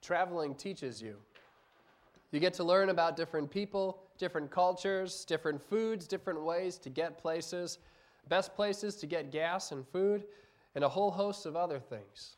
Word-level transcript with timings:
traveling 0.00 0.54
teaches 0.54 1.00
you. 1.00 1.16
You 2.32 2.40
get 2.40 2.54
to 2.54 2.64
learn 2.64 2.90
about 2.90 3.16
different 3.16 3.50
people, 3.50 4.02
different 4.18 4.50
cultures, 4.50 5.24
different 5.24 5.60
foods, 5.60 6.06
different 6.06 6.42
ways 6.42 6.78
to 6.78 6.90
get 6.90 7.18
places, 7.18 7.78
best 8.28 8.54
places 8.54 8.96
to 8.96 9.06
get 9.06 9.32
gas 9.32 9.72
and 9.72 9.86
food, 9.88 10.24
and 10.74 10.84
a 10.84 10.88
whole 10.88 11.10
host 11.10 11.46
of 11.46 11.56
other 11.56 11.80
things. 11.80 12.36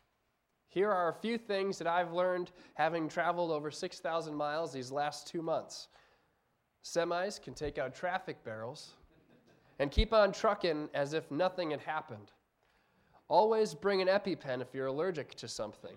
Here 0.69 0.91
are 0.91 1.09
a 1.09 1.13
few 1.13 1.37
things 1.37 1.77
that 1.77 1.87
I've 1.87 2.13
learned 2.13 2.51
having 2.73 3.07
traveled 3.07 3.51
over 3.51 3.69
6,000 3.69 4.33
miles 4.33 4.73
these 4.73 4.91
last 4.91 5.27
two 5.27 5.43
months. 5.43 5.89
Semis 6.83 7.39
can 7.39 7.53
take 7.53 7.77
out 7.77 7.93
traffic 7.93 8.43
barrels 8.43 8.93
and 9.77 9.91
keep 9.91 10.13
on 10.13 10.31
trucking 10.31 10.89
as 10.95 11.13
if 11.13 11.29
nothing 11.29 11.69
had 11.71 11.79
happened. 11.81 12.31
Always 13.27 13.75
bring 13.75 14.01
an 14.01 14.07
EpiPen 14.07 14.61
if 14.61 14.73
you're 14.73 14.87
allergic 14.87 15.35
to 15.35 15.47
something. 15.47 15.95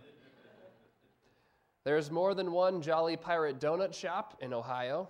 There's 1.86 2.10
more 2.10 2.34
than 2.34 2.50
one 2.50 2.82
Jolly 2.82 3.16
Pirate 3.16 3.60
donut 3.60 3.94
shop 3.94 4.38
in 4.40 4.52
Ohio. 4.52 5.08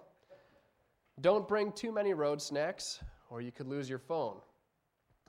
Don't 1.23 1.48
bring 1.48 1.73
too 1.73 1.91
many 1.91 2.12
road 2.12 2.42
snacks, 2.42 3.00
or 3.30 3.41
you 3.41 3.50
could 3.50 3.66
lose 3.66 3.88
your 3.88 3.98
phone. 3.98 4.37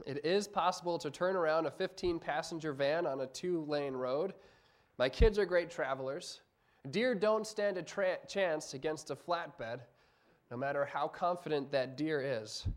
It 0.05 0.25
is 0.25 0.45
possible 0.45 0.97
to 0.99 1.09
turn 1.09 1.37
around 1.37 1.65
a 1.65 1.71
15 1.71 2.19
passenger 2.19 2.73
van 2.73 3.05
on 3.07 3.21
a 3.21 3.27
two 3.27 3.63
lane 3.63 3.93
road. 3.93 4.33
My 4.97 5.07
kids 5.07 5.39
are 5.39 5.45
great 5.45 5.71
travelers. 5.71 6.41
Deer 6.91 7.15
don't 7.15 7.47
stand 7.47 7.77
a 7.77 7.81
tra- 7.81 8.17
chance 8.27 8.73
against 8.73 9.09
a 9.09 9.15
flatbed, 9.15 9.79
no 10.51 10.57
matter 10.57 10.83
how 10.83 11.07
confident 11.07 11.71
that 11.71 11.95
deer 11.95 12.41
is. 12.41 12.67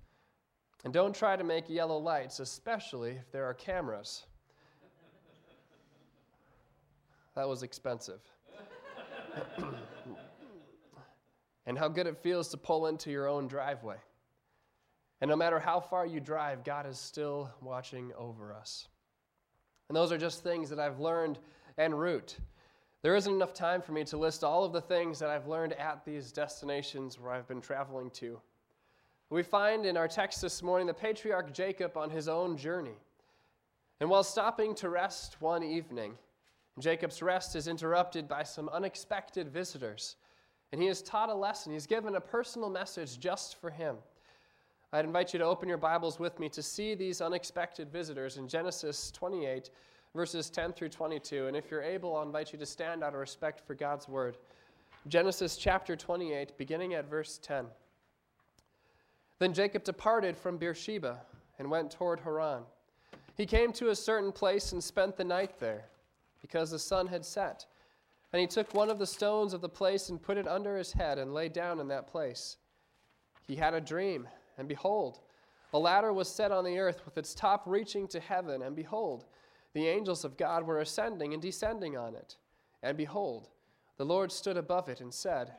And 0.84 0.94
don't 0.94 1.12
try 1.12 1.34
to 1.34 1.42
make 1.42 1.68
yellow 1.68 1.98
lights, 1.98 2.38
especially 2.38 3.16
if 3.16 3.32
there 3.32 3.46
are 3.46 3.54
cameras. 3.54 4.26
that 7.34 7.48
was 7.48 7.64
expensive. 7.64 8.20
and 11.66 11.78
how 11.78 11.88
good 11.88 12.06
it 12.06 12.18
feels 12.18 12.48
to 12.48 12.56
pull 12.56 12.86
into 12.86 13.10
your 13.10 13.28
own 13.28 13.48
driveway. 13.48 13.96
And 15.20 15.28
no 15.28 15.36
matter 15.36 15.58
how 15.58 15.80
far 15.80 16.06
you 16.06 16.20
drive, 16.20 16.64
God 16.64 16.86
is 16.86 16.98
still 16.98 17.50
watching 17.60 18.12
over 18.16 18.54
us. 18.54 18.88
And 19.88 19.96
those 19.96 20.12
are 20.12 20.18
just 20.18 20.42
things 20.42 20.70
that 20.70 20.78
I've 20.78 21.00
learned 21.00 21.38
en 21.78 21.94
route. 21.94 22.38
There 23.02 23.16
isn't 23.16 23.32
enough 23.32 23.54
time 23.54 23.82
for 23.82 23.92
me 23.92 24.04
to 24.04 24.16
list 24.16 24.44
all 24.44 24.64
of 24.64 24.72
the 24.72 24.80
things 24.80 25.18
that 25.18 25.30
I've 25.30 25.46
learned 25.46 25.72
at 25.74 26.04
these 26.04 26.32
destinations 26.32 27.18
where 27.18 27.32
I've 27.32 27.48
been 27.48 27.60
traveling 27.60 28.10
to. 28.10 28.40
We 29.30 29.42
find 29.42 29.86
in 29.86 29.96
our 29.96 30.08
text 30.08 30.42
this 30.42 30.62
morning 30.62 30.86
the 30.86 30.94
patriarch 30.94 31.52
Jacob 31.52 31.96
on 31.96 32.10
his 32.10 32.28
own 32.28 32.56
journey. 32.56 32.98
And 34.00 34.10
while 34.10 34.24
stopping 34.24 34.74
to 34.76 34.88
rest 34.88 35.40
one 35.40 35.62
evening, 35.62 36.14
Jacob's 36.80 37.22
rest 37.22 37.56
is 37.56 37.68
interrupted 37.68 38.28
by 38.28 38.42
some 38.42 38.68
unexpected 38.68 39.48
visitors. 39.48 40.16
And 40.72 40.80
he 40.80 40.88
is 40.88 41.02
taught 41.02 41.28
a 41.28 41.34
lesson. 41.34 41.72
He's 41.72 41.86
given 41.86 42.14
a 42.16 42.20
personal 42.20 42.70
message 42.70 43.18
just 43.18 43.60
for 43.60 43.70
him. 43.70 43.96
I'd 44.92 45.04
invite 45.04 45.32
you 45.32 45.38
to 45.38 45.44
open 45.44 45.68
your 45.68 45.78
Bibles 45.78 46.18
with 46.18 46.38
me 46.40 46.48
to 46.48 46.62
see 46.62 46.94
these 46.94 47.20
unexpected 47.20 47.92
visitors 47.92 48.36
in 48.36 48.48
Genesis 48.48 49.10
28, 49.12 49.70
verses 50.14 50.50
10 50.50 50.72
through 50.72 50.88
22. 50.88 51.46
And 51.46 51.56
if 51.56 51.70
you're 51.70 51.82
able, 51.82 52.16
I'll 52.16 52.24
invite 52.24 52.52
you 52.52 52.58
to 52.58 52.66
stand 52.66 53.04
out 53.04 53.14
of 53.14 53.20
respect 53.20 53.60
for 53.66 53.74
God's 53.74 54.08
word. 54.08 54.36
Genesis 55.08 55.56
chapter 55.56 55.96
28, 55.96 56.58
beginning 56.58 56.94
at 56.94 57.08
verse 57.08 57.38
10. 57.42 57.66
Then 59.38 59.54
Jacob 59.54 59.84
departed 59.84 60.36
from 60.36 60.58
Beersheba 60.58 61.20
and 61.58 61.70
went 61.70 61.90
toward 61.90 62.20
Haran. 62.20 62.62
He 63.36 63.46
came 63.46 63.72
to 63.74 63.90
a 63.90 63.96
certain 63.96 64.32
place 64.32 64.72
and 64.72 64.82
spent 64.82 65.16
the 65.16 65.24
night 65.24 65.58
there, 65.58 65.84
because 66.40 66.70
the 66.70 66.78
sun 66.78 67.06
had 67.06 67.24
set. 67.24 67.66
And 68.32 68.40
he 68.40 68.46
took 68.46 68.74
one 68.74 68.90
of 68.90 68.98
the 68.98 69.06
stones 69.06 69.52
of 69.52 69.60
the 69.60 69.68
place 69.68 70.08
and 70.08 70.22
put 70.22 70.38
it 70.38 70.46
under 70.46 70.76
his 70.76 70.92
head 70.92 71.18
and 71.18 71.34
lay 71.34 71.48
down 71.48 71.80
in 71.80 71.88
that 71.88 72.06
place. 72.06 72.56
He 73.46 73.56
had 73.56 73.74
a 73.74 73.80
dream 73.80 74.28
and 74.60 74.68
behold, 74.68 75.20
a 75.72 75.78
ladder 75.78 76.12
was 76.12 76.28
set 76.28 76.52
on 76.52 76.64
the 76.64 76.78
earth 76.78 77.02
with 77.06 77.16
its 77.16 77.34
top 77.34 77.62
reaching 77.64 78.06
to 78.08 78.20
heaven, 78.20 78.60
and 78.60 78.76
behold, 78.76 79.24
the 79.72 79.86
angels 79.86 80.24
of 80.24 80.36
God 80.36 80.64
were 80.64 80.80
ascending 80.80 81.32
and 81.32 81.40
descending 81.40 81.96
on 81.96 82.14
it. 82.14 82.36
And 82.82 82.96
behold, 82.96 83.48
the 83.96 84.04
Lord 84.04 84.32
stood 84.32 84.56
above 84.56 84.88
it 84.88 85.00
and 85.00 85.14
said, 85.14 85.52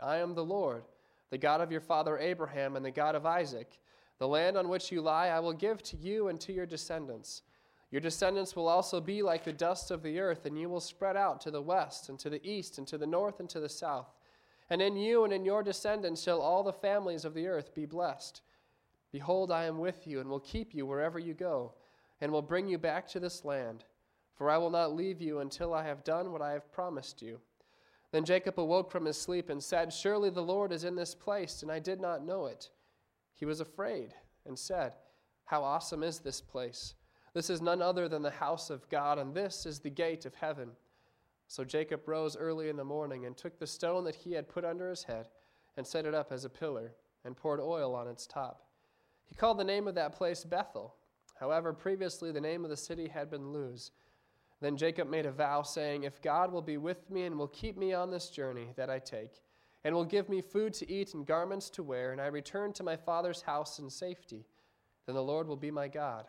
I 0.00 0.16
am 0.16 0.34
the 0.34 0.44
Lord, 0.44 0.82
the 1.30 1.38
God 1.38 1.60
of 1.60 1.70
your 1.70 1.80
father 1.80 2.18
Abraham 2.18 2.74
and 2.74 2.84
the 2.84 2.90
God 2.90 3.14
of 3.14 3.24
Isaac. 3.24 3.78
The 4.18 4.28
land 4.28 4.56
on 4.56 4.68
which 4.68 4.90
you 4.90 5.00
lie 5.00 5.28
I 5.28 5.40
will 5.40 5.52
give 5.52 5.82
to 5.84 5.96
you 5.96 6.28
and 6.28 6.40
to 6.40 6.52
your 6.52 6.66
descendants. 6.66 7.42
Your 7.90 8.00
descendants 8.00 8.54
will 8.54 8.68
also 8.68 9.00
be 9.00 9.22
like 9.22 9.44
the 9.44 9.52
dust 9.52 9.90
of 9.90 10.02
the 10.02 10.20
earth, 10.20 10.46
and 10.46 10.58
you 10.58 10.68
will 10.68 10.80
spread 10.80 11.16
out 11.16 11.40
to 11.42 11.50
the 11.50 11.62
west, 11.62 12.08
and 12.08 12.18
to 12.20 12.30
the 12.30 12.44
east, 12.48 12.78
and 12.78 12.86
to 12.86 12.96
the 12.96 13.06
north, 13.06 13.40
and 13.40 13.48
to 13.50 13.58
the 13.58 13.68
south. 13.68 14.14
And 14.68 14.80
in 14.80 14.96
you 14.96 15.24
and 15.24 15.32
in 15.32 15.44
your 15.44 15.64
descendants 15.64 16.22
shall 16.22 16.40
all 16.40 16.62
the 16.62 16.72
families 16.72 17.24
of 17.24 17.34
the 17.34 17.48
earth 17.48 17.74
be 17.74 17.86
blessed. 17.86 18.42
Behold, 19.10 19.50
I 19.50 19.64
am 19.64 19.78
with 19.78 20.06
you, 20.06 20.20
and 20.20 20.30
will 20.30 20.40
keep 20.40 20.72
you 20.72 20.86
wherever 20.86 21.18
you 21.18 21.34
go, 21.34 21.74
and 22.20 22.30
will 22.30 22.42
bring 22.42 22.68
you 22.68 22.78
back 22.78 23.08
to 23.08 23.20
this 23.20 23.44
land. 23.44 23.84
For 24.34 24.48
I 24.48 24.58
will 24.58 24.70
not 24.70 24.94
leave 24.94 25.20
you 25.20 25.40
until 25.40 25.74
I 25.74 25.84
have 25.84 26.04
done 26.04 26.30
what 26.30 26.42
I 26.42 26.52
have 26.52 26.70
promised 26.70 27.20
you. 27.20 27.40
Then 28.12 28.24
Jacob 28.24 28.58
awoke 28.58 28.90
from 28.90 29.04
his 29.04 29.20
sleep 29.20 29.50
and 29.50 29.62
said, 29.62 29.92
Surely 29.92 30.30
the 30.30 30.42
Lord 30.42 30.72
is 30.72 30.84
in 30.84 30.94
this 30.94 31.14
place, 31.14 31.62
and 31.62 31.70
I 31.70 31.80
did 31.80 32.00
not 32.00 32.24
know 32.24 32.46
it. 32.46 32.70
He 33.34 33.44
was 33.44 33.60
afraid 33.60 34.14
and 34.46 34.56
said, 34.56 34.92
How 35.44 35.64
awesome 35.64 36.04
is 36.04 36.20
this 36.20 36.40
place! 36.40 36.94
This 37.32 37.50
is 37.50 37.62
none 37.62 37.80
other 37.80 38.08
than 38.08 38.22
the 38.22 38.30
house 38.30 38.70
of 38.70 38.88
God, 38.88 39.18
and 39.18 39.34
this 39.34 39.66
is 39.66 39.78
the 39.78 39.90
gate 39.90 40.26
of 40.26 40.34
heaven. 40.34 40.70
So 41.46 41.64
Jacob 41.64 42.06
rose 42.06 42.36
early 42.36 42.68
in 42.68 42.76
the 42.76 42.84
morning 42.84 43.26
and 43.26 43.36
took 43.36 43.58
the 43.58 43.66
stone 43.66 44.04
that 44.04 44.14
he 44.14 44.32
had 44.32 44.48
put 44.48 44.64
under 44.64 44.88
his 44.88 45.04
head 45.04 45.26
and 45.76 45.86
set 45.86 46.06
it 46.06 46.14
up 46.14 46.32
as 46.32 46.44
a 46.44 46.50
pillar 46.50 46.92
and 47.24 47.36
poured 47.36 47.60
oil 47.60 47.94
on 47.94 48.08
its 48.08 48.26
top. 48.26 48.66
He 49.26 49.34
called 49.34 49.58
the 49.58 49.64
name 49.64 49.86
of 49.86 49.94
that 49.94 50.12
place 50.12 50.44
Bethel. 50.44 50.94
However, 51.38 51.72
previously 51.72 52.32
the 52.32 52.40
name 52.40 52.64
of 52.64 52.70
the 52.70 52.76
city 52.76 53.08
had 53.08 53.30
been 53.30 53.52
Luz. 53.52 53.92
Then 54.60 54.76
Jacob 54.76 55.08
made 55.08 55.24
a 55.24 55.32
vow, 55.32 55.62
saying, 55.62 56.02
If 56.02 56.20
God 56.20 56.52
will 56.52 56.62
be 56.62 56.76
with 56.76 57.10
me 57.10 57.24
and 57.24 57.38
will 57.38 57.48
keep 57.48 57.78
me 57.78 57.94
on 57.94 58.10
this 58.10 58.28
journey 58.28 58.72
that 58.76 58.90
I 58.90 58.98
take, 58.98 59.40
and 59.84 59.94
will 59.94 60.04
give 60.04 60.28
me 60.28 60.42
food 60.42 60.74
to 60.74 60.90
eat 60.90 61.14
and 61.14 61.26
garments 61.26 61.70
to 61.70 61.82
wear, 61.82 62.12
and 62.12 62.20
I 62.20 62.26
return 62.26 62.72
to 62.74 62.82
my 62.82 62.96
father's 62.96 63.42
house 63.42 63.78
in 63.78 63.88
safety, 63.88 64.44
then 65.06 65.14
the 65.14 65.22
Lord 65.22 65.48
will 65.48 65.56
be 65.56 65.70
my 65.70 65.88
God. 65.88 66.26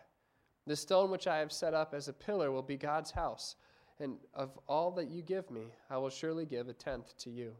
The 0.72 0.78
stone 0.78 1.12
which 1.12 1.28
I 1.28 1.40
have 1.40 1.52
set 1.52 1.74
up 1.74 1.94
as 1.94 2.08
a 2.08 2.14
pillar 2.14 2.50
will 2.50 2.62
be 2.62 2.78
God's 2.78 3.12
house 3.12 3.58
and 4.00 4.16
of 4.34 4.58
all 4.70 4.90
that 4.92 5.10
you 5.10 5.22
give 5.22 5.52
me, 5.52 5.64
I 5.90 5.98
will 5.98 6.10
surely 6.10 6.46
give 6.46 6.70
a 6.70 6.74
tenth 6.74 7.18
to 7.18 7.30
you. 7.30 7.52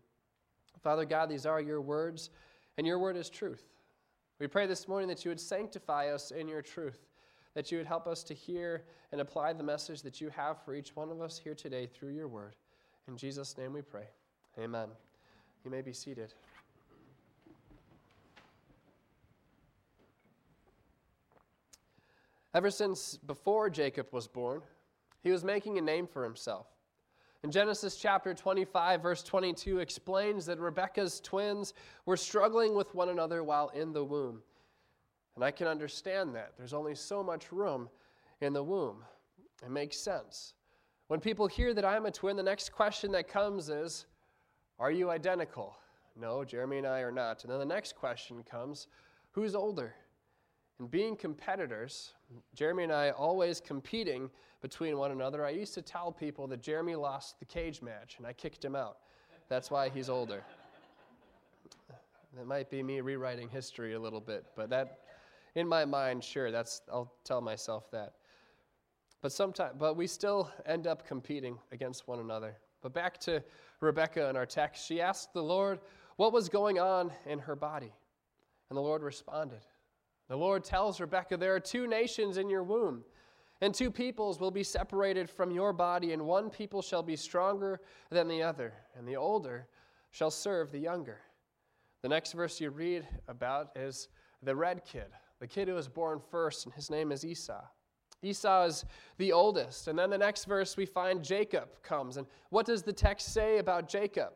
Father 0.82 1.04
God, 1.04 1.28
these 1.28 1.46
are 1.46 1.60
your 1.60 1.82
words, 1.82 2.30
and 2.78 2.88
your 2.88 3.00
word 3.00 3.18
is 3.18 3.30
truth. 3.30 3.66
We 4.40 4.48
pray 4.48 4.66
this 4.66 4.88
morning 4.88 5.10
that 5.10 5.26
you 5.26 5.30
would 5.30 5.42
sanctify 5.42 6.08
us 6.08 6.32
in 6.32 6.48
your 6.48 6.62
truth, 6.62 7.06
that 7.54 7.70
you 7.70 7.80
would 7.80 7.86
help 7.86 8.08
us 8.08 8.24
to 8.24 8.34
hear 8.34 8.86
and 9.12 9.20
apply 9.20 9.52
the 9.52 9.62
message 9.62 10.04
that 10.04 10.22
you 10.22 10.30
have 10.30 10.64
for 10.64 10.74
each 10.74 10.96
one 10.96 11.12
of 11.12 11.20
us 11.20 11.38
here 11.38 11.54
today 11.54 11.88
through 11.88 12.14
your 12.14 12.30
word. 12.30 12.56
In 13.10 13.18
Jesus' 13.18 13.58
name 13.58 13.74
we 13.74 13.82
pray. 13.82 14.08
Amen. 14.58 14.88
You 15.66 15.70
may 15.70 15.82
be 15.82 15.92
seated. 15.92 16.34
Ever 22.54 22.70
since 22.70 23.18
before 23.18 23.70
Jacob 23.70 24.08
was 24.12 24.28
born, 24.28 24.62
he 25.22 25.32
was 25.32 25.44
making 25.44 25.78
a 25.78 25.82
name 25.82 26.08
for 26.08 26.24
himself. 26.24 26.68
In 27.44 27.52
Genesis 27.52 27.96
chapter 27.96 28.34
25, 28.34 29.02
verse 29.02 29.24
22 29.24 29.80
explains 29.80 30.46
that 30.46 30.60
Rebekah's 30.60 31.20
twins 31.22 31.74
were 32.06 32.18
struggling 32.18 32.76
with 32.76 32.94
one 32.94 33.10
another 33.10 33.44
while 33.44 33.70
in 33.70 33.94
the 33.94 34.04
womb. 34.04 34.44
And 35.36 35.44
I 35.44 35.52
can 35.52 35.68
understand 35.68 36.36
that. 36.36 36.54
There's 36.58 36.74
only 36.74 36.94
so 36.94 37.24
much 37.24 37.52
room 37.52 37.90
in 38.42 38.54
the 38.54 38.64
womb. 38.64 39.04
It 39.64 39.72
makes 39.72 39.98
sense. 39.98 40.54
When 41.08 41.20
people 41.20 41.48
hear 41.48 41.74
that 41.74 41.86
I'm 41.86 42.06
a 42.06 42.12
twin, 42.12 42.36
the 42.36 42.44
next 42.44 42.72
question 42.72 43.12
that 43.14 43.28
comes 43.28 43.70
is 43.70 44.06
Are 44.78 44.92
you 44.92 45.10
identical? 45.10 45.76
No, 46.20 46.44
Jeremy 46.44 46.80
and 46.80 46.88
I 46.88 47.00
are 47.00 47.12
not. 47.12 47.44
And 47.44 47.52
then 47.52 47.60
the 47.60 47.66
next 47.66 47.96
question 47.96 48.44
comes 48.44 48.88
Who's 49.32 49.56
older? 49.56 49.96
And 50.80 50.92
being 50.92 51.16
competitors, 51.16 52.14
Jeremy 52.56 52.84
and 52.84 52.94
I 52.94 53.12
always 53.12 53.60
competing 53.62 54.30
between 54.62 54.98
one 54.98 55.12
another. 55.12 55.46
I 55.46 55.50
used 55.50 55.74
to 55.74 55.82
tell 55.82 56.12
people 56.12 56.48
that 56.48 56.62
Jeremy 56.62 56.96
lost 56.96 57.40
the 57.40 57.46
cage 57.46 57.82
match 57.82 58.16
and 58.18 58.28
I 58.28 58.34
kicked 58.34 58.64
him 58.64 58.76
out. 58.76 58.98
That's 59.50 59.72
why 59.72 59.90
he's 59.90 60.10
older. 60.10 60.44
That 62.38 62.48
might 62.48 62.70
be 62.70 62.82
me 62.82 63.02
rewriting 63.02 63.50
history 63.50 63.94
a 63.94 64.00
little 64.00 64.22
bit, 64.22 64.46
but 64.56 64.70
that, 64.70 65.00
in 65.56 65.68
my 65.68 65.84
mind, 65.84 66.24
sure, 66.24 66.50
that's 66.50 66.82
I'll 66.90 67.12
tell 67.26 67.42
myself 67.42 67.92
that. 67.92 68.14
But 69.22 69.34
sometimes, 69.34 69.76
but 69.78 69.98
we 69.98 70.08
still 70.08 70.50
end 70.66 70.88
up 70.88 71.06
competing 71.06 71.58
against 71.74 72.08
one 72.08 72.20
another. 72.20 72.56
But 72.82 72.94
back 72.94 73.20
to 73.22 73.44
Rebekah 73.82 74.30
in 74.30 74.38
our 74.38 74.46
text, 74.46 74.88
she 74.88 75.02
asked 75.02 75.34
the 75.34 75.44
Lord 75.44 75.80
what 76.16 76.32
was 76.32 76.48
going 76.48 76.80
on 76.80 77.12
in 77.26 77.40
her 77.40 77.56
body, 77.56 77.94
and 78.70 78.78
the 78.78 78.82
Lord 78.82 79.04
responded. 79.04 79.60
The 80.32 80.38
Lord 80.38 80.64
tells 80.64 81.02
Rebekah, 81.02 81.36
There 81.36 81.54
are 81.54 81.60
two 81.60 81.88
nations 81.88 82.38
in 82.38 82.50
your 82.50 82.64
womb, 82.64 83.04
And 83.60 83.76
two 83.76 83.92
peoples 83.92 84.40
will 84.40 84.50
be 84.50 84.64
separated 84.64 85.30
from 85.30 85.52
your 85.52 85.74
body, 85.74 86.14
and 86.14 86.22
one 86.22 86.50
people 86.50 86.82
shall 86.82 87.04
be 87.04 87.18
stronger 87.18 87.82
than 88.10 88.30
the 88.30 88.42
other, 88.42 88.74
and 88.96 89.06
the 89.06 89.18
older 89.18 89.68
shall 90.10 90.32
serve 90.32 90.72
the 90.72 90.80
younger. 90.80 91.20
The 92.02 92.08
next 92.08 92.32
verse 92.32 92.62
you 92.62 92.70
read 92.70 93.06
about 93.28 93.72
is 93.76 94.08
the 94.42 94.56
red 94.56 94.86
kid, 94.86 95.08
the 95.42 95.48
kid 95.48 95.68
who 95.68 95.74
was 95.74 95.90
born 95.90 96.22
first, 96.32 96.64
and 96.64 96.74
his 96.74 96.90
name 96.90 97.12
is 97.12 97.26
Esau. 97.26 97.66
Esau 98.24 98.64
is 98.64 98.86
the 99.18 99.34
oldest. 99.34 99.90
And 99.90 100.00
then 100.00 100.12
the 100.12 100.18
next 100.18 100.46
verse 100.46 100.78
we 100.78 100.86
find 100.86 101.22
Jacob 101.22 101.84
comes. 101.84 102.16
And 102.16 102.26
what 102.52 102.66
does 102.66 102.84
the 102.84 102.94
text 102.94 103.34
say 103.34 103.58
about 103.58 103.90
Jacob? 103.90 104.32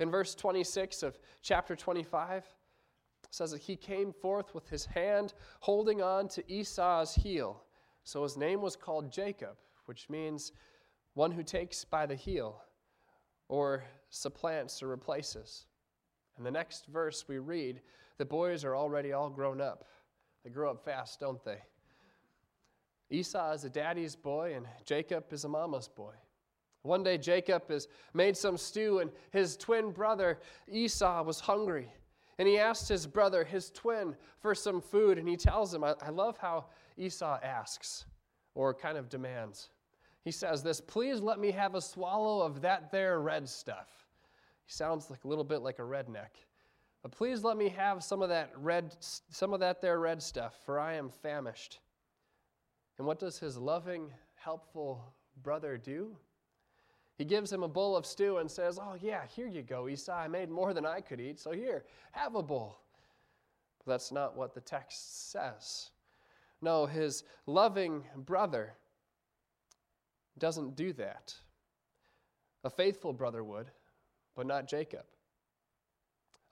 In 0.00 0.10
verse 0.10 0.34
26 0.34 1.02
of 1.02 1.18
chapter 1.40 1.74
25, 1.74 2.44
says 3.30 3.52
that 3.52 3.62
he 3.62 3.76
came 3.76 4.12
forth 4.12 4.54
with 4.54 4.68
his 4.68 4.84
hand 4.84 5.34
holding 5.60 6.02
on 6.02 6.28
to 6.28 6.52
Esau's 6.52 7.14
heel. 7.14 7.62
So 8.04 8.22
his 8.22 8.36
name 8.36 8.60
was 8.60 8.76
called 8.76 9.12
Jacob, 9.12 9.56
which 9.86 10.10
means 10.10 10.52
one 11.14 11.30
who 11.30 11.42
takes 11.42 11.84
by 11.84 12.06
the 12.06 12.14
heel 12.14 12.62
or 13.48 13.84
supplants 14.10 14.82
or 14.82 14.88
replaces. 14.88 15.66
In 16.38 16.44
the 16.44 16.50
next 16.50 16.86
verse 16.86 17.26
we 17.28 17.38
read, 17.38 17.80
the 18.18 18.24
boys 18.24 18.64
are 18.64 18.76
already 18.76 19.12
all 19.12 19.30
grown 19.30 19.60
up. 19.60 19.84
They 20.44 20.50
grow 20.50 20.70
up 20.70 20.84
fast, 20.84 21.20
don't 21.20 21.42
they? 21.44 21.58
Esau 23.10 23.52
is 23.52 23.64
a 23.64 23.70
daddy's 23.70 24.14
boy, 24.14 24.54
and 24.54 24.66
Jacob 24.84 25.32
is 25.32 25.44
a 25.44 25.48
mama's 25.48 25.88
boy. 25.88 26.14
One 26.82 27.02
day, 27.02 27.18
Jacob 27.18 27.68
has 27.68 27.88
made 28.14 28.36
some 28.36 28.56
stew, 28.56 29.00
and 29.00 29.10
his 29.32 29.56
twin 29.56 29.90
brother 29.90 30.38
Esau 30.70 31.22
was 31.22 31.40
hungry. 31.40 31.92
And 32.40 32.48
he 32.48 32.58
asks 32.58 32.88
his 32.88 33.06
brother, 33.06 33.44
his 33.44 33.70
twin, 33.70 34.16
for 34.38 34.54
some 34.54 34.80
food, 34.80 35.18
and 35.18 35.28
he 35.28 35.36
tells 35.36 35.74
him, 35.74 35.84
I, 35.84 35.94
I 36.00 36.08
love 36.08 36.38
how 36.38 36.64
Esau 36.96 37.38
asks 37.42 38.06
or 38.54 38.72
kind 38.72 38.96
of 38.96 39.10
demands. 39.10 39.68
He 40.24 40.30
says 40.30 40.62
this, 40.62 40.80
Please 40.80 41.20
let 41.20 41.38
me 41.38 41.50
have 41.50 41.74
a 41.74 41.82
swallow 41.82 42.40
of 42.40 42.62
that 42.62 42.90
there 42.90 43.20
red 43.20 43.46
stuff. 43.46 44.06
He 44.64 44.72
sounds 44.72 45.10
like 45.10 45.24
a 45.24 45.28
little 45.28 45.44
bit 45.44 45.60
like 45.60 45.80
a 45.80 45.82
redneck. 45.82 46.30
But 47.02 47.12
please 47.12 47.44
let 47.44 47.58
me 47.58 47.68
have 47.68 48.02
some 48.02 48.22
of 48.22 48.30
that 48.30 48.52
red, 48.56 48.96
some 49.00 49.52
of 49.52 49.60
that 49.60 49.82
there 49.82 50.00
red 50.00 50.22
stuff, 50.22 50.54
for 50.64 50.80
I 50.80 50.94
am 50.94 51.10
famished. 51.10 51.80
And 52.96 53.06
what 53.06 53.18
does 53.18 53.38
his 53.38 53.58
loving, 53.58 54.10
helpful 54.36 55.12
brother 55.42 55.76
do? 55.76 56.16
He 57.20 57.26
gives 57.26 57.52
him 57.52 57.62
a 57.62 57.68
bowl 57.68 57.98
of 57.98 58.06
stew 58.06 58.38
and 58.38 58.50
says, 58.50 58.78
Oh, 58.80 58.96
yeah, 58.98 59.26
here 59.26 59.46
you 59.46 59.60
go, 59.60 59.90
Esau. 59.90 60.10
I 60.10 60.26
made 60.26 60.48
more 60.48 60.72
than 60.72 60.86
I 60.86 61.02
could 61.02 61.20
eat, 61.20 61.38
so 61.38 61.52
here, 61.52 61.84
have 62.12 62.34
a 62.34 62.42
bowl. 62.42 62.80
But 63.78 63.92
that's 63.92 64.10
not 64.10 64.38
what 64.38 64.54
the 64.54 64.62
text 64.62 65.30
says. 65.30 65.90
No, 66.62 66.86
his 66.86 67.24
loving 67.44 68.04
brother 68.16 68.72
doesn't 70.38 70.76
do 70.76 70.94
that. 70.94 71.34
A 72.64 72.70
faithful 72.70 73.12
brother 73.12 73.44
would, 73.44 73.70
but 74.34 74.46
not 74.46 74.66
Jacob. 74.66 75.04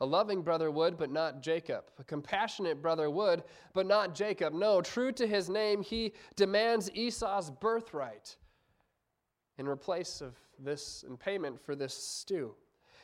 A 0.02 0.04
loving 0.04 0.42
brother 0.42 0.70
would, 0.70 0.98
but 0.98 1.10
not 1.10 1.40
Jacob. 1.42 1.84
A 1.98 2.04
compassionate 2.04 2.82
brother 2.82 3.08
would, 3.08 3.42
but 3.72 3.86
not 3.86 4.14
Jacob. 4.14 4.52
No, 4.52 4.82
true 4.82 5.12
to 5.12 5.26
his 5.26 5.48
name, 5.48 5.80
he 5.80 6.12
demands 6.36 6.90
Esau's 6.92 7.50
birthright 7.50 8.36
in 9.56 9.66
replace 9.66 10.20
of 10.20 10.36
this 10.58 11.04
in 11.08 11.16
payment 11.16 11.60
for 11.60 11.74
this 11.74 11.94
stew. 11.94 12.54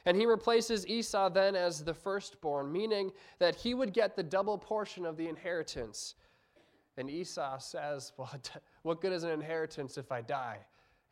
And 0.06 0.16
he 0.16 0.26
replaces 0.26 0.86
Esau 0.86 1.30
then 1.30 1.56
as 1.56 1.82
the 1.82 1.94
firstborn, 1.94 2.70
meaning 2.70 3.12
that 3.38 3.54
he 3.54 3.74
would 3.74 3.92
get 3.92 4.16
the 4.16 4.22
double 4.22 4.58
portion 4.58 5.06
of 5.06 5.16
the 5.16 5.28
inheritance. 5.28 6.14
And 6.96 7.08
Esau 7.08 7.58
says, 7.58 8.12
Well, 8.16 8.30
what 8.82 9.00
good 9.00 9.12
is 9.12 9.24
an 9.24 9.30
inheritance 9.30 9.96
if 9.96 10.12
I 10.12 10.20
die? 10.20 10.58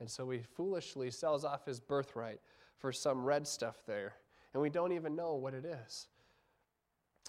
And 0.00 0.10
so 0.10 0.28
he 0.30 0.40
foolishly 0.40 1.10
sells 1.10 1.44
off 1.44 1.64
his 1.64 1.80
birthright 1.80 2.40
for 2.78 2.92
some 2.92 3.24
red 3.24 3.46
stuff 3.46 3.76
there. 3.86 4.14
And 4.52 4.62
we 4.62 4.68
don't 4.68 4.92
even 4.92 5.16
know 5.16 5.34
what 5.34 5.54
it 5.54 5.64
is. 5.64 6.08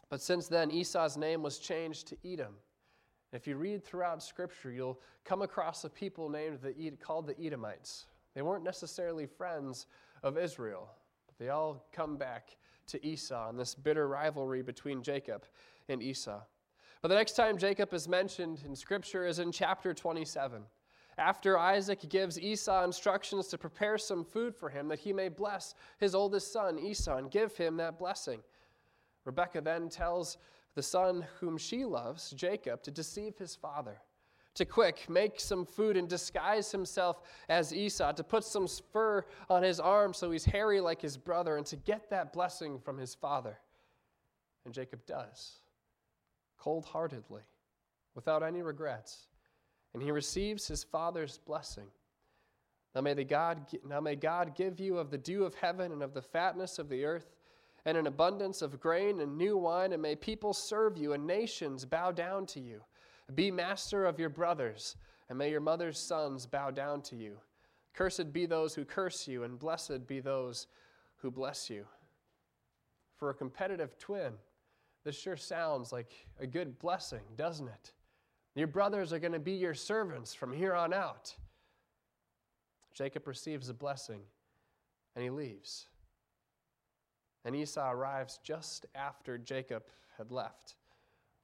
But 0.09 0.21
since 0.21 0.47
then, 0.47 0.71
Esau's 0.71 1.15
name 1.15 1.41
was 1.41 1.59
changed 1.59 2.07
to 2.07 2.17
Edom. 2.25 2.55
If 3.31 3.47
you 3.47 3.55
read 3.55 3.83
throughout 3.83 4.21
Scripture, 4.21 4.71
you'll 4.71 4.99
come 5.23 5.41
across 5.41 5.83
a 5.85 5.89
people 5.89 6.29
named 6.29 6.59
the, 6.61 6.91
called 7.01 7.27
the 7.27 7.39
Edomites. 7.39 8.05
They 8.33 8.41
weren't 8.41 8.63
necessarily 8.63 9.25
friends 9.25 9.87
of 10.23 10.37
Israel, 10.37 10.89
but 11.27 11.37
they 11.37 11.49
all 11.49 11.85
come 11.91 12.17
back 12.17 12.57
to 12.87 13.05
Esau 13.05 13.49
and 13.49 13.59
this 13.59 13.75
bitter 13.75 14.07
rivalry 14.07 14.61
between 14.61 15.03
Jacob 15.03 15.45
and 15.89 16.01
Esau. 16.01 16.41
But 17.01 17.09
the 17.09 17.15
next 17.15 17.33
time 17.33 17.57
Jacob 17.57 17.93
is 17.93 18.07
mentioned 18.07 18.63
in 18.65 18.75
Scripture 18.75 19.25
is 19.25 19.39
in 19.39 19.51
chapter 19.51 19.93
27. 19.93 20.63
After 21.17 21.59
Isaac 21.59 22.09
gives 22.09 22.39
Esau 22.39 22.83
instructions 22.83 23.47
to 23.47 23.57
prepare 23.57 23.97
some 23.97 24.23
food 24.23 24.55
for 24.55 24.69
him 24.69 24.87
that 24.87 24.99
he 24.99 25.13
may 25.13 25.29
bless 25.29 25.75
his 25.99 26.15
oldest 26.15 26.51
son, 26.51 26.79
Esau, 26.79 27.17
and 27.17 27.29
give 27.29 27.55
him 27.55 27.77
that 27.77 27.99
blessing. 27.99 28.41
Rebekah 29.25 29.61
then 29.61 29.89
tells 29.89 30.37
the 30.75 30.81
son 30.81 31.25
whom 31.39 31.57
she 31.57 31.85
loves, 31.85 32.31
Jacob, 32.31 32.81
to 32.83 32.91
deceive 32.91 33.37
his 33.37 33.55
father 33.55 34.01
to 34.55 34.65
quick 34.65 35.09
make 35.09 35.39
some 35.39 35.65
food 35.65 35.97
and 35.97 36.07
disguise 36.07 36.71
himself 36.71 37.21
as 37.49 37.73
Esau, 37.73 38.11
to 38.13 38.23
put 38.23 38.43
some 38.43 38.67
fur 38.67 39.25
on 39.49 39.63
his 39.63 39.79
arm 39.79 40.13
so 40.13 40.31
he's 40.31 40.45
hairy 40.45 40.79
like 40.79 41.01
his 41.01 41.17
brother, 41.17 41.57
and 41.57 41.65
to 41.65 41.75
get 41.75 42.09
that 42.09 42.33
blessing 42.33 42.79
from 42.79 42.97
his 42.97 43.15
father. 43.15 43.57
And 44.65 44.73
Jacob 44.73 45.05
does, 45.05 45.59
cold 46.57 46.85
heartedly, 46.85 47.41
without 48.15 48.43
any 48.43 48.61
regrets. 48.61 49.27
And 49.93 50.01
he 50.01 50.11
receives 50.11 50.67
his 50.67 50.83
father's 50.83 51.39
blessing. 51.39 51.87
Now 52.95 53.01
may, 53.01 53.13
the 53.13 53.23
God, 53.23 53.67
now 53.87 53.99
may 53.99 54.15
God 54.15 54.55
give 54.55 54.79
you 54.79 54.97
of 54.97 55.09
the 55.09 55.17
dew 55.17 55.43
of 55.43 55.55
heaven 55.55 55.91
and 55.91 56.03
of 56.03 56.13
the 56.13 56.21
fatness 56.21 56.79
of 56.79 56.89
the 56.89 57.05
earth 57.05 57.35
and 57.85 57.97
an 57.97 58.07
abundance 58.07 58.61
of 58.61 58.79
grain 58.79 59.19
and 59.19 59.37
new 59.37 59.57
wine, 59.57 59.91
and 59.91 60.01
may 60.01 60.15
people 60.15 60.53
serve 60.53 60.97
you 60.97 61.13
and 61.13 61.27
nations 61.27 61.85
bow 61.85 62.11
down 62.11 62.45
to 62.45 62.59
you. 62.59 62.81
Be 63.35 63.51
master 63.51 64.05
of 64.05 64.19
your 64.19 64.29
brothers, 64.29 64.95
and 65.29 65.37
may 65.37 65.49
your 65.49 65.61
mother's 65.61 65.99
sons 65.99 66.45
bow 66.45 66.71
down 66.71 67.01
to 67.03 67.15
you. 67.15 67.37
Cursed 67.93 68.33
be 68.33 68.45
those 68.45 68.75
who 68.75 68.85
curse 68.85 69.27
you, 69.27 69.43
and 69.43 69.59
blessed 69.59 70.07
be 70.07 70.19
those 70.19 70.67
who 71.17 71.31
bless 71.31 71.69
you. 71.69 71.85
For 73.17 73.29
a 73.29 73.33
competitive 73.33 73.97
twin, 73.97 74.33
this 75.03 75.17
sure 75.17 75.37
sounds 75.37 75.91
like 75.91 76.11
a 76.39 76.47
good 76.47 76.79
blessing, 76.79 77.21
doesn't 77.37 77.67
it? 77.67 77.93
Your 78.55 78.67
brothers 78.67 79.11
are 79.13 79.19
going 79.19 79.33
to 79.33 79.39
be 79.39 79.53
your 79.53 79.73
servants 79.73 80.33
from 80.33 80.53
here 80.53 80.73
on 80.73 80.93
out. 80.93 81.35
Jacob 82.93 83.27
receives 83.27 83.69
a 83.69 83.73
blessing 83.73 84.21
and 85.15 85.23
he 85.23 85.29
leaves. 85.29 85.87
And 87.43 87.55
Esau 87.55 87.91
arrives 87.91 88.39
just 88.43 88.85
after 88.95 89.37
Jacob 89.37 89.83
had 90.17 90.31
left 90.31 90.75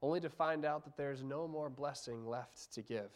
only 0.01 0.19
to 0.19 0.29
find 0.29 0.65
out 0.65 0.83
that 0.85 0.95
there's 0.95 1.23
no 1.23 1.47
more 1.47 1.69
blessing 1.69 2.25
left 2.25 2.71
to 2.73 2.81
give. 2.81 3.11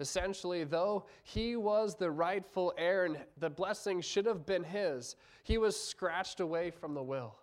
Essentially, 0.00 0.64
though 0.64 1.06
he 1.22 1.56
was 1.56 1.94
the 1.94 2.10
rightful 2.10 2.74
heir 2.76 3.04
and 3.04 3.16
the 3.38 3.50
blessing 3.50 4.00
should 4.00 4.26
have 4.26 4.44
been 4.44 4.64
his, 4.64 5.16
he 5.44 5.56
was 5.56 5.80
scratched 5.80 6.40
away 6.40 6.70
from 6.70 6.94
the 6.94 7.02
will. 7.02 7.36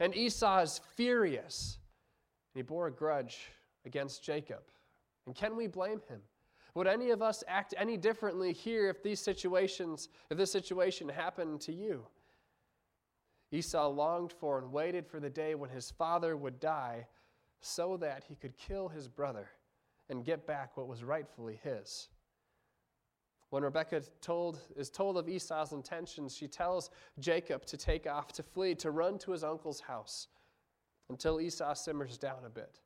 And 0.00 0.14
Esau 0.14 0.60
is 0.60 0.80
furious. 0.96 1.78
And 2.52 2.58
he 2.58 2.62
bore 2.62 2.88
a 2.88 2.92
grudge 2.92 3.52
against 3.86 4.24
Jacob. 4.24 4.62
And 5.26 5.34
can 5.34 5.56
we 5.56 5.66
blame 5.66 6.00
him? 6.08 6.20
Would 6.74 6.88
any 6.88 7.10
of 7.10 7.22
us 7.22 7.44
act 7.46 7.74
any 7.76 7.96
differently 7.96 8.52
here 8.52 8.88
if 8.88 9.02
these 9.02 9.20
situations, 9.20 10.08
if 10.30 10.36
this 10.36 10.50
situation 10.50 11.08
happened 11.08 11.60
to 11.62 11.72
you? 11.72 12.04
Esau 13.52 13.86
longed 13.88 14.32
for 14.32 14.58
and 14.58 14.72
waited 14.72 15.06
for 15.06 15.20
the 15.20 15.30
day 15.30 15.54
when 15.54 15.70
his 15.70 15.92
father 15.92 16.36
would 16.36 16.58
die 16.58 17.06
so 17.64 17.96
that 17.96 18.24
he 18.28 18.34
could 18.34 18.56
kill 18.58 18.88
his 18.88 19.08
brother 19.08 19.48
and 20.10 20.22
get 20.22 20.46
back 20.46 20.76
what 20.76 20.86
was 20.86 21.02
rightfully 21.02 21.58
his. 21.62 22.08
When 23.48 23.62
Rebekah 23.62 24.02
told, 24.20 24.58
is 24.76 24.90
told 24.90 25.16
of 25.16 25.30
Esau's 25.30 25.72
intentions, 25.72 26.36
she 26.36 26.46
tells 26.46 26.90
Jacob 27.18 27.64
to 27.66 27.78
take 27.78 28.06
off, 28.06 28.32
to 28.32 28.42
flee, 28.42 28.74
to 28.76 28.90
run 28.90 29.16
to 29.20 29.32
his 29.32 29.42
uncle's 29.42 29.80
house 29.80 30.28
until 31.08 31.40
Esau 31.40 31.72
simmers 31.72 32.18
down 32.18 32.44
a 32.44 32.50
bit. 32.50 32.80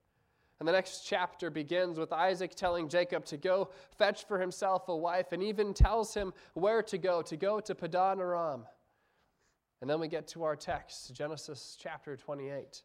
And 0.61 0.69
the 0.69 0.73
next 0.73 1.01
chapter 1.05 1.51
begins 1.51 1.99
with 1.99 2.13
Isaac 2.13 2.55
telling 2.55 2.89
Jacob 2.89 3.25
to 3.27 3.37
go 3.37 3.71
fetch 3.97 4.27
for 4.27 4.39
himself 4.39 4.89
a 4.89 4.97
wife 4.97 5.33
and 5.33 5.43
even 5.43 5.75
tells 5.75 6.15
him 6.15 6.33
where 6.55 6.83
to 6.85 6.99
go, 6.99 7.21
to 7.23 7.37
go 7.37 7.59
to 7.59 7.75
Padan 7.75 8.21
Aram. 8.21 8.65
And 9.81 9.91
then 9.91 9.99
we 9.99 10.07
get 10.07 10.29
to 10.29 10.45
our 10.45 10.55
text, 10.55 11.13
Genesis 11.15 11.77
chapter 11.81 12.17
28. 12.17 12.83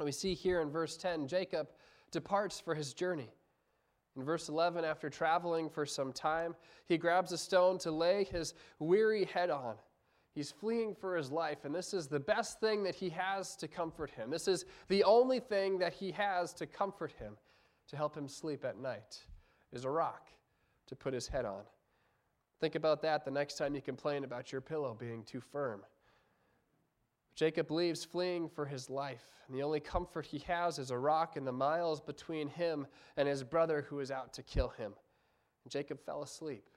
We 0.00 0.12
see 0.12 0.34
here 0.34 0.60
in 0.60 0.70
verse 0.70 0.96
10 0.96 1.28
Jacob 1.28 1.68
departs 2.10 2.58
for 2.60 2.74
his 2.74 2.94
journey. 2.94 3.28
In 4.16 4.24
verse 4.24 4.48
11, 4.48 4.84
after 4.84 5.08
traveling 5.08 5.68
for 5.68 5.86
some 5.86 6.12
time, 6.12 6.56
he 6.86 6.98
grabs 6.98 7.32
a 7.32 7.38
stone 7.38 7.78
to 7.78 7.90
lay 7.90 8.24
his 8.24 8.54
weary 8.78 9.24
head 9.26 9.50
on. 9.50 9.76
He's 10.34 10.50
fleeing 10.50 10.94
for 10.94 11.16
his 11.16 11.30
life, 11.30 11.64
and 11.64 11.74
this 11.74 11.92
is 11.92 12.06
the 12.06 12.20
best 12.20 12.60
thing 12.60 12.82
that 12.84 12.94
he 12.94 13.08
has 13.10 13.56
to 13.56 13.68
comfort 13.68 14.10
him. 14.10 14.30
This 14.30 14.48
is 14.48 14.64
the 14.88 15.04
only 15.04 15.40
thing 15.40 15.78
that 15.78 15.92
he 15.92 16.12
has 16.12 16.52
to 16.54 16.66
comfort 16.66 17.12
him, 17.18 17.36
to 17.88 17.96
help 17.96 18.16
him 18.16 18.28
sleep 18.28 18.64
at 18.64 18.78
night, 18.78 19.18
is 19.72 19.84
a 19.84 19.90
rock. 19.90 20.28
to 20.86 20.96
put 20.96 21.14
his 21.14 21.28
head 21.28 21.44
on. 21.44 21.62
Think 22.60 22.74
about 22.74 23.00
that 23.02 23.24
the 23.24 23.30
next 23.30 23.54
time 23.54 23.76
you 23.76 23.80
complain 23.80 24.24
about 24.24 24.50
your 24.50 24.60
pillow 24.60 24.96
being 24.98 25.22
too 25.22 25.40
firm. 25.40 25.82
Jacob 27.34 27.70
leaves 27.70 28.04
fleeing 28.04 28.48
for 28.48 28.66
his 28.66 28.90
life, 28.90 29.24
and 29.46 29.56
the 29.56 29.62
only 29.62 29.80
comfort 29.80 30.26
he 30.26 30.38
has 30.40 30.78
is 30.78 30.90
a 30.90 30.98
rock 30.98 31.36
in 31.36 31.44
the 31.44 31.52
miles 31.52 32.00
between 32.00 32.48
him 32.48 32.86
and 33.16 33.28
his 33.28 33.42
brother 33.42 33.86
who 33.88 34.00
is 34.00 34.10
out 34.10 34.32
to 34.34 34.42
kill 34.42 34.68
him. 34.68 34.92
And 35.64 35.72
Jacob 35.72 36.00
fell 36.04 36.22
asleep 36.22 36.68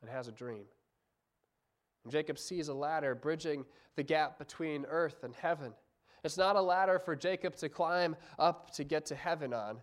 and 0.00 0.10
has 0.10 0.28
a 0.28 0.32
dream. 0.32 0.64
And 2.04 2.12
Jacob 2.12 2.38
sees 2.38 2.68
a 2.68 2.74
ladder 2.74 3.14
bridging 3.14 3.64
the 3.96 4.02
gap 4.02 4.38
between 4.38 4.84
earth 4.86 5.24
and 5.24 5.34
heaven. 5.34 5.72
It's 6.22 6.36
not 6.36 6.56
a 6.56 6.60
ladder 6.60 6.98
for 6.98 7.14
Jacob 7.14 7.54
to 7.56 7.68
climb 7.68 8.16
up 8.38 8.72
to 8.74 8.84
get 8.84 9.06
to 9.06 9.14
heaven 9.14 9.52
on. 9.52 9.80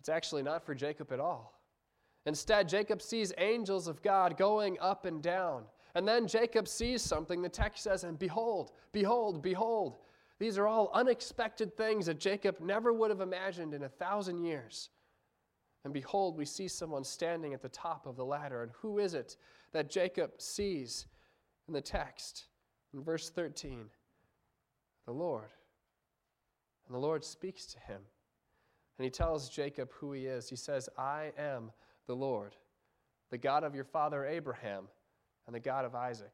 It's 0.00 0.08
actually 0.08 0.42
not 0.42 0.64
for 0.64 0.74
Jacob 0.74 1.12
at 1.12 1.20
all. 1.20 1.60
Instead, 2.26 2.68
Jacob 2.68 3.00
sees 3.00 3.32
angels 3.38 3.86
of 3.86 4.02
God 4.02 4.36
going 4.36 4.78
up 4.80 5.04
and 5.04 5.22
down. 5.22 5.64
And 5.96 6.06
then 6.06 6.26
Jacob 6.26 6.68
sees 6.68 7.00
something. 7.00 7.40
The 7.40 7.48
text 7.48 7.82
says, 7.82 8.04
And 8.04 8.18
behold, 8.18 8.72
behold, 8.92 9.40
behold. 9.42 9.96
These 10.38 10.58
are 10.58 10.66
all 10.66 10.90
unexpected 10.92 11.74
things 11.74 12.04
that 12.04 12.20
Jacob 12.20 12.60
never 12.60 12.92
would 12.92 13.08
have 13.08 13.22
imagined 13.22 13.72
in 13.72 13.84
a 13.84 13.88
thousand 13.88 14.44
years. 14.44 14.90
And 15.84 15.94
behold, 15.94 16.36
we 16.36 16.44
see 16.44 16.68
someone 16.68 17.02
standing 17.02 17.54
at 17.54 17.62
the 17.62 17.70
top 17.70 18.04
of 18.04 18.16
the 18.16 18.26
ladder. 18.26 18.62
And 18.62 18.72
who 18.72 18.98
is 18.98 19.14
it 19.14 19.38
that 19.72 19.90
Jacob 19.90 20.32
sees 20.36 21.06
in 21.66 21.72
the 21.72 21.80
text? 21.80 22.44
In 22.92 23.02
verse 23.02 23.30
13, 23.30 23.86
the 25.06 25.14
Lord. 25.14 25.48
And 26.86 26.94
the 26.94 27.00
Lord 27.00 27.24
speaks 27.24 27.64
to 27.68 27.80
him. 27.80 28.02
And 28.98 29.04
he 29.04 29.10
tells 29.10 29.48
Jacob 29.48 29.88
who 29.94 30.12
he 30.12 30.26
is. 30.26 30.50
He 30.50 30.56
says, 30.56 30.90
I 30.98 31.32
am 31.38 31.72
the 32.06 32.16
Lord, 32.16 32.54
the 33.30 33.38
God 33.38 33.64
of 33.64 33.74
your 33.74 33.84
father 33.84 34.26
Abraham 34.26 34.88
and 35.46 35.54
the 35.54 35.60
God 35.60 35.84
of 35.84 35.94
Isaac. 35.94 36.32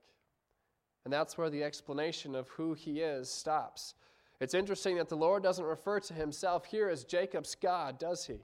And 1.04 1.12
that's 1.12 1.37
where 1.37 1.50
the 1.50 1.64
explanation 1.64 2.35
of 2.35 2.49
who 2.49 2.75
he 2.75 3.00
is 3.00 3.28
stops. 3.31 3.95
It's 4.40 4.54
interesting 4.54 4.97
that 4.97 5.09
the 5.09 5.16
Lord 5.16 5.42
doesn't 5.42 5.64
refer 5.64 6.00
to 6.00 6.14
himself 6.14 6.64
here 6.64 6.88
as 6.88 7.04
Jacob's 7.04 7.54
God, 7.54 7.99
does 7.99 8.26
he? 8.26 8.40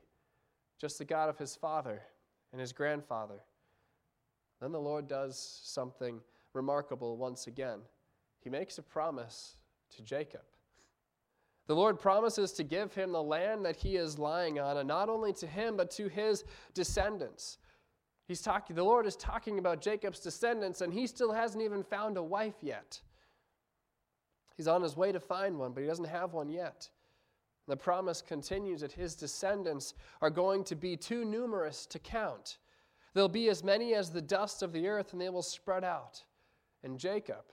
Just 0.80 0.98
the 0.98 1.04
God 1.04 1.28
of 1.28 1.38
his 1.38 1.56
father 1.56 2.02
and 2.52 2.60
his 2.60 2.72
grandfather. 2.72 3.40
Then 4.60 4.72
the 4.72 4.80
Lord 4.80 5.08
does 5.08 5.60
something 5.64 6.20
remarkable 6.52 7.16
once 7.16 7.46
again. 7.46 7.80
He 8.40 8.50
makes 8.50 8.78
a 8.78 8.82
promise 8.82 9.56
to 9.96 10.02
Jacob. 10.02 10.42
The 11.66 11.76
Lord 11.76 12.00
promises 12.00 12.52
to 12.52 12.64
give 12.64 12.94
him 12.94 13.12
the 13.12 13.22
land 13.22 13.64
that 13.64 13.76
he 13.76 13.96
is 13.96 14.18
lying 14.18 14.58
on, 14.58 14.78
and 14.78 14.88
not 14.88 15.08
only 15.08 15.32
to 15.34 15.46
him, 15.46 15.76
but 15.76 15.90
to 15.92 16.08
his 16.08 16.44
descendants. 16.74 17.58
He's 18.28 18.42
talking, 18.42 18.76
the 18.76 18.84
Lord 18.84 19.06
is 19.06 19.16
talking 19.16 19.58
about 19.58 19.80
Jacob's 19.80 20.20
descendants, 20.20 20.82
and 20.82 20.92
he 20.92 21.06
still 21.06 21.32
hasn't 21.32 21.64
even 21.64 21.82
found 21.82 22.18
a 22.18 22.22
wife 22.22 22.56
yet. 22.60 23.00
He's 24.54 24.68
on 24.68 24.82
his 24.82 24.98
way 24.98 25.12
to 25.12 25.20
find 25.20 25.58
one, 25.58 25.72
but 25.72 25.80
he 25.80 25.86
doesn't 25.86 26.04
have 26.04 26.34
one 26.34 26.50
yet. 26.50 26.90
The 27.68 27.76
promise 27.76 28.20
continues 28.20 28.82
that 28.82 28.92
his 28.92 29.14
descendants 29.14 29.94
are 30.20 30.30
going 30.30 30.62
to 30.64 30.76
be 30.76 30.94
too 30.94 31.24
numerous 31.24 31.86
to 31.86 31.98
count. 31.98 32.58
There'll 33.14 33.28
be 33.30 33.48
as 33.48 33.64
many 33.64 33.94
as 33.94 34.10
the 34.10 34.20
dust 34.20 34.62
of 34.62 34.74
the 34.74 34.88
earth, 34.88 35.12
and 35.12 35.22
they 35.22 35.30
will 35.30 35.42
spread 35.42 35.82
out. 35.82 36.22
And 36.82 36.98
Jacob, 36.98 37.44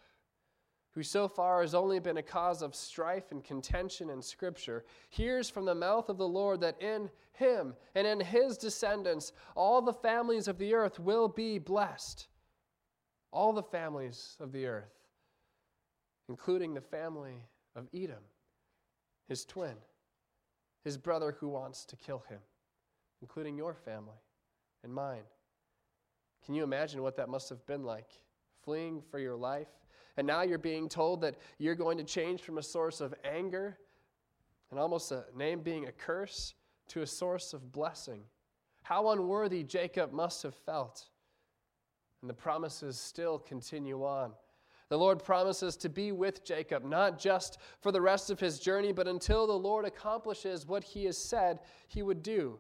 who 0.96 1.04
so 1.04 1.28
far 1.28 1.62
has 1.62 1.76
only 1.76 2.00
been 2.00 2.18
a 2.18 2.24
cause 2.24 2.62
of 2.62 2.74
strife 2.74 3.32
and 3.32 3.44
contention 3.44 4.10
in 4.10 4.22
Scripture, 4.22 4.86
hears 5.10 5.50
from 5.50 5.66
the 5.66 5.76
mouth 5.76 6.08
of 6.08 6.18
the 6.18 6.28
Lord 6.28 6.62
that 6.62 6.82
in 6.82 7.10
him 7.34 7.76
and 7.96 8.08
in 8.08 8.22
his 8.22 8.58
descendants 8.58 9.34
all 9.56 9.82
the 9.82 9.92
families 9.92 10.48
of 10.48 10.58
the 10.58 10.74
earth 10.74 10.98
will 10.98 11.28
be 11.28 11.60
blessed. 11.60 12.28
All 13.34 13.52
the 13.52 13.62
families 13.62 14.38
of 14.40 14.54
the 14.54 14.68
earth, 14.68 14.94
including 16.30 16.74
the 16.74 16.80
family 16.80 17.44
of 17.76 17.90
Edom, 17.94 18.24
his 19.28 19.44
twin, 19.44 19.76
his 20.86 20.98
brother 20.98 21.36
who 21.42 21.50
wants 21.50 21.84
to 21.86 21.98
kill 21.98 22.24
him, 22.30 22.40
including 23.22 23.58
your 23.58 23.74
family 23.74 24.22
and 24.82 24.94
mine. 24.94 25.24
Can 26.46 26.56
you 26.56 26.64
imagine 26.64 27.02
what 27.02 27.18
that 27.18 27.28
must 27.28 27.50
have 27.50 27.66
been 27.66 27.84
like? 27.84 28.08
Fleeing 28.64 29.02
for 29.12 29.20
your 29.20 29.36
life 29.36 29.68
and 30.18 30.26
now 30.26 30.42
you're 30.42 30.58
being 30.58 30.88
told 30.88 31.22
that 31.22 31.36
you're 31.58 31.76
going 31.76 31.98
to 31.98 32.04
change 32.04 32.42
from 32.42 32.58
a 32.58 32.64
source 32.64 33.02
of 33.02 33.14
anger 33.24 33.78
and 34.72 34.80
almost 34.80 35.12
a 35.12 35.26
name 35.36 35.62
being 35.62 35.88
a 35.88 35.92
curse 35.92 36.54
to 36.88 37.02
a 37.02 37.08
source 37.08 37.54
of 37.54 37.72
blessing. 37.72 38.22
How 38.84 39.10
unworthy 39.10 39.64
Jacob 39.64 40.14
must 40.14 40.44
have 40.44 40.56
felt. 40.56 41.06
And 42.22 42.30
the 42.30 42.34
promises 42.34 43.00
still 43.00 43.40
continue 43.40 44.04
on. 44.04 44.32
The 44.90 44.98
Lord 44.98 45.24
promises 45.24 45.76
to 45.78 45.90
be 45.90 46.12
with 46.12 46.46
Jacob, 46.46 46.86
not 46.86 47.18
just 47.18 47.58
for 47.82 47.92
the 47.92 48.02
rest 48.02 48.30
of 48.30 48.40
his 48.40 48.60
journey, 48.60 48.92
but 48.92 49.08
until 49.08 49.48
the 49.48 49.54
Lord 49.54 49.86
accomplishes 49.86 50.68
what 50.68 50.84
he 50.84 51.06
has 51.06 51.18
said 51.18 51.60
he 51.88 52.04
would 52.04 52.22
do. 52.22 52.60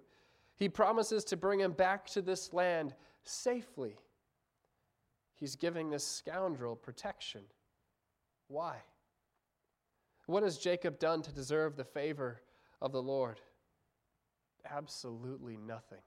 He 0.56 0.68
promises 0.68 1.24
to 1.26 1.38
bring 1.38 1.60
him 1.60 1.72
back 1.72 2.08
to 2.08 2.22
this 2.22 2.52
land 2.52 2.96
safely 3.24 3.98
he's 5.36 5.56
giving 5.56 5.90
this 5.90 6.06
scoundrel 6.06 6.76
protection. 6.76 7.42
Why? 8.48 8.78
What 10.28 10.44
has 10.44 10.58
Jacob 10.58 11.00
done 11.00 11.22
to 11.24 11.32
deserve 11.32 11.76
the 11.76 11.84
favor 11.84 12.42
of 12.82 12.92
the 12.92 13.02
Lord? 13.02 13.40
Absolutely 14.70 15.58
nothing. 15.58 16.02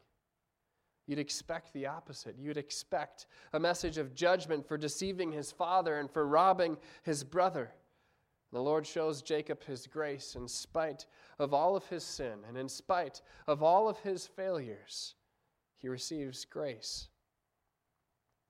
You'd 1.06 1.18
expect 1.18 1.72
the 1.72 1.86
opposite. 1.86 2.36
You'd 2.38 2.58
expect 2.58 3.26
a 3.52 3.60
message 3.60 3.96
of 3.96 4.14
judgment 4.14 4.66
for 4.66 4.76
deceiving 4.76 5.32
his 5.32 5.50
father 5.50 5.98
and 5.98 6.10
for 6.10 6.26
robbing 6.26 6.76
his 7.02 7.24
brother. 7.24 7.72
The 8.52 8.62
Lord 8.62 8.86
shows 8.86 9.22
Jacob 9.22 9.62
his 9.64 9.86
grace 9.86 10.34
in 10.34 10.48
spite 10.48 11.06
of 11.38 11.54
all 11.54 11.76
of 11.76 11.86
his 11.86 12.04
sin 12.04 12.40
and 12.46 12.56
in 12.56 12.68
spite 12.68 13.22
of 13.46 13.62
all 13.62 13.88
of 13.88 13.98
his 14.00 14.26
failures. 14.26 15.14
He 15.78 15.88
receives 15.88 16.44
grace. 16.44 17.08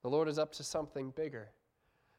The 0.08 0.14
Lord 0.14 0.28
is 0.28 0.38
up 0.38 0.52
to 0.52 0.64
something 0.64 1.10
bigger. 1.10 1.50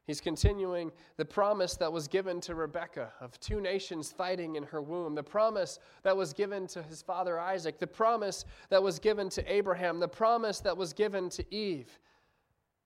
He's 0.05 0.21
continuing 0.21 0.91
the 1.17 1.25
promise 1.25 1.75
that 1.77 1.91
was 1.91 2.07
given 2.07 2.39
to 2.41 2.53
Rebekah 2.53 3.13
of 3.19 3.39
two 3.39 3.59
nations 3.59 4.11
fighting 4.11 4.57
in 4.57 4.63
her 4.65 4.79
womb, 4.79 5.15
the 5.15 5.23
promise 5.23 5.79
that 6.03 6.15
was 6.15 6.31
given 6.31 6.67
to 6.67 6.83
his 6.83 7.01
father 7.01 7.39
Isaac, 7.39 7.79
the 7.79 7.87
promise 7.87 8.45
that 8.69 8.83
was 8.83 8.99
given 8.99 9.27
to 9.29 9.51
Abraham, 9.51 9.99
the 9.99 10.07
promise 10.07 10.59
that 10.59 10.77
was 10.77 10.93
given 10.93 11.29
to 11.29 11.43
Eve. 11.51 11.97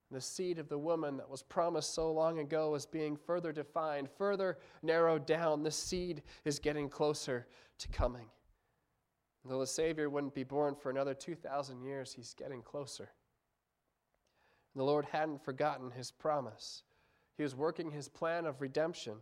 The 0.09 0.21
seed 0.21 0.57
of 0.57 0.69
the 0.69 0.79
woman 0.79 1.17
that 1.17 1.29
was 1.29 1.43
promised 1.43 1.93
so 1.93 2.09
long 2.09 2.39
ago 2.39 2.73
is 2.73 2.85
being 2.85 3.17
further 3.17 3.51
defined, 3.51 4.07
further 4.09 4.57
narrowed 4.83 5.25
down. 5.25 5.63
The 5.63 5.71
seed 5.71 6.23
is 6.45 6.59
getting 6.59 6.87
closer 6.87 7.45
to 7.79 7.87
coming. 7.89 8.27
Though 9.43 9.59
the 9.59 9.67
Savior 9.67 10.09
wouldn't 10.09 10.33
be 10.33 10.45
born 10.45 10.75
for 10.75 10.91
another 10.91 11.13
2,000 11.13 11.81
years, 11.81 12.13
he's 12.13 12.33
getting 12.33 12.61
closer. 12.61 13.09
The 14.75 14.83
Lord 14.83 15.05
hadn't 15.05 15.43
forgotten 15.43 15.91
his 15.91 16.11
promise. 16.11 16.83
He 17.37 17.43
was 17.43 17.55
working 17.55 17.91
his 17.91 18.07
plan 18.07 18.45
of 18.45 18.61
redemption, 18.61 19.15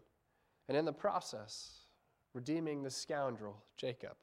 and 0.67 0.77
in 0.77 0.86
the 0.86 0.93
process, 0.93 1.86
redeeming 2.34 2.84
the 2.84 2.89
scoundrel, 2.89 3.63
Jacob. 3.77 4.15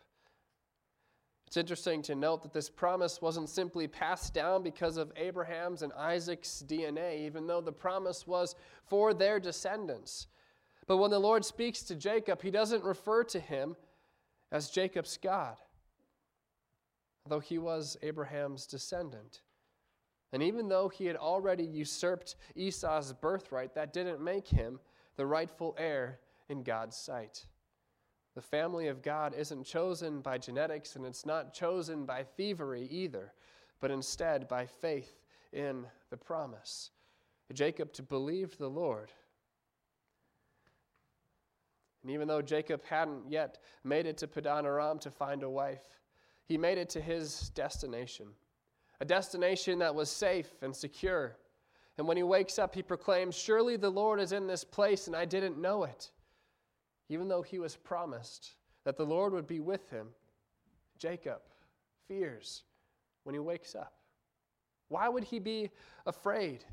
It's 1.47 1.57
interesting 1.57 2.03
to 2.03 2.15
note 2.15 2.43
that 2.43 2.53
this 2.53 2.69
promise 2.69 3.23
wasn't 3.23 3.49
simply 3.49 3.87
passed 3.87 4.35
down 4.35 4.63
because 4.63 4.99
of 4.99 5.11
Abraham's 5.17 5.81
and 5.81 5.93
Isaac's 5.95 6.63
DNA, 6.67 7.25
even 7.25 7.47
though 7.47 7.63
the 7.63 7.73
promise 7.73 8.27
was 8.27 8.55
for 8.85 9.15
their 9.15 9.41
descendants. 9.41 10.27
But 10.87 10.99
when 10.99 11.11
the 11.11 11.19
Lord 11.19 11.45
speaks 11.47 11.83
to 11.85 11.95
Jacob, 11.95 12.43
he 12.43 12.51
doesn't 12.51 12.85
refer 12.85 13.25
to 13.25 13.41
him 13.41 13.77
as 14.53 14.69
Jacob's 14.69 15.17
God, 15.17 15.57
though 17.27 17.41
he 17.41 17.59
was 17.59 17.97
Abraham's 18.03 18.67
descendant. 18.67 19.41
And 20.33 20.43
even 20.43 20.69
though 20.69 20.89
he 20.89 21.07
had 21.07 21.17
already 21.17 21.65
usurped 21.65 22.37
Esau's 22.55 23.13
birthright, 23.13 23.75
that 23.75 23.93
didn't 23.93 24.23
make 24.23 24.47
him 24.47 24.79
the 25.17 25.27
rightful 25.27 25.75
heir 25.79 26.21
in 26.49 26.63
God's 26.63 26.97
sight. 26.97 27.47
The 28.35 28.43
family 28.43 28.89
of 28.89 29.03
God 29.03 29.35
isn't 29.35 29.65
chosen 29.65 30.21
by 30.21 30.39
genetics 30.39 30.97
and 30.97 31.05
it's 31.05 31.27
not 31.27 31.55
chosen 31.55 32.05
by 32.05 32.23
thievery 32.23 32.87
either, 32.91 33.33
but 33.81 33.91
instead 33.91 34.47
by 34.49 34.67
faith 34.67 35.25
in 35.53 35.87
the 36.11 36.17
promise. 36.17 36.91
Jacob 37.53 37.93
to 37.95 38.03
believe 38.03 38.57
the 38.59 38.69
Lord. 38.69 39.11
And 42.03 42.13
even 42.13 42.29
though 42.29 42.43
Jacob 42.43 42.85
hadn't 42.85 43.31
yet 43.31 43.59
made 43.83 44.07
it 44.07 44.19
to 44.19 44.29
Padan 44.29 44.67
Aram 44.67 44.99
to 45.01 45.11
find 45.11 45.43
a 45.43 45.51
wife, 45.51 45.99
he 46.45 46.57
made 46.57 46.79
it 46.79 46.91
to 46.91 47.01
his 47.01 47.49
destination 47.51 48.29
a 49.01 49.05
destination 49.05 49.79
that 49.79 49.95
was 49.95 50.11
safe 50.11 50.51
and 50.63 50.75
secure. 50.75 51.37
And 51.97 52.07
when 52.07 52.17
he 52.17 52.23
wakes 52.23 52.59
up, 52.59 52.75
he 52.75 52.83
proclaims, 52.83 53.37
Surely 53.37 53.77
the 53.77 53.91
Lord 53.91 54.21
is 54.21 54.33
in 54.33 54.47
this 54.47 54.65
place, 54.65 55.07
and 55.07 55.17
I 55.17 55.25
didn't 55.25 55.61
know 55.61 55.85
it. 55.85 56.11
Even 57.09 57.29
though 57.29 57.43
he 57.43 57.59
was 57.59 57.77
promised 57.77 58.55
that 58.85 58.97
the 58.97 59.07
Lord 59.07 59.33
would 59.33 59.47
be 59.47 59.61
with 59.61 59.91
him, 59.91 60.09
Jacob 60.99 61.41
fears 62.07 62.63
when 63.25 63.35
he 63.35 63.39
wakes 63.39 63.75
up. 63.75 63.95
Why 64.89 65.09
would 65.09 65.25
he 65.25 65.39
be 65.39 65.71
afraid? 66.07 66.65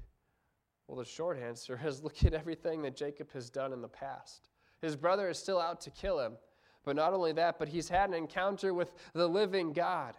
Well, 0.87 0.97
the 0.97 1.05
short 1.05 1.39
answer 1.39 1.79
is 1.83 2.03
look 2.03 2.23
at 2.23 2.33
everything 2.33 2.81
that 2.83 2.95
Jacob 2.95 3.31
has 3.33 3.49
done 3.49 3.73
in 3.73 3.81
the 3.81 3.87
past. 3.87 4.49
His 4.81 4.95
brother 4.95 5.29
is 5.29 5.39
still 5.39 5.59
out 5.59 5.81
to 5.81 5.91
kill 5.91 6.19
him. 6.19 6.33
But 6.83 6.95
not 6.95 7.13
only 7.13 7.33
that, 7.33 7.57
but 7.57 7.67
he's 7.67 7.89
had 7.89 8.09
an 8.09 8.15
encounter 8.15 8.73
with 8.73 8.93
the 9.13 9.27
living 9.27 9.73
God. 9.73 10.13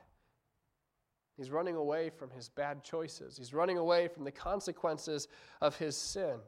He's 1.36 1.50
running 1.50 1.76
away 1.76 2.10
from 2.10 2.30
his 2.30 2.48
bad 2.48 2.82
choices. 2.82 3.36
He's 3.36 3.52
running 3.52 3.76
away 3.76 4.08
from 4.08 4.24
the 4.24 4.30
consequences 4.30 5.28
of 5.60 5.76
his 5.76 5.96
sin. 5.96 6.38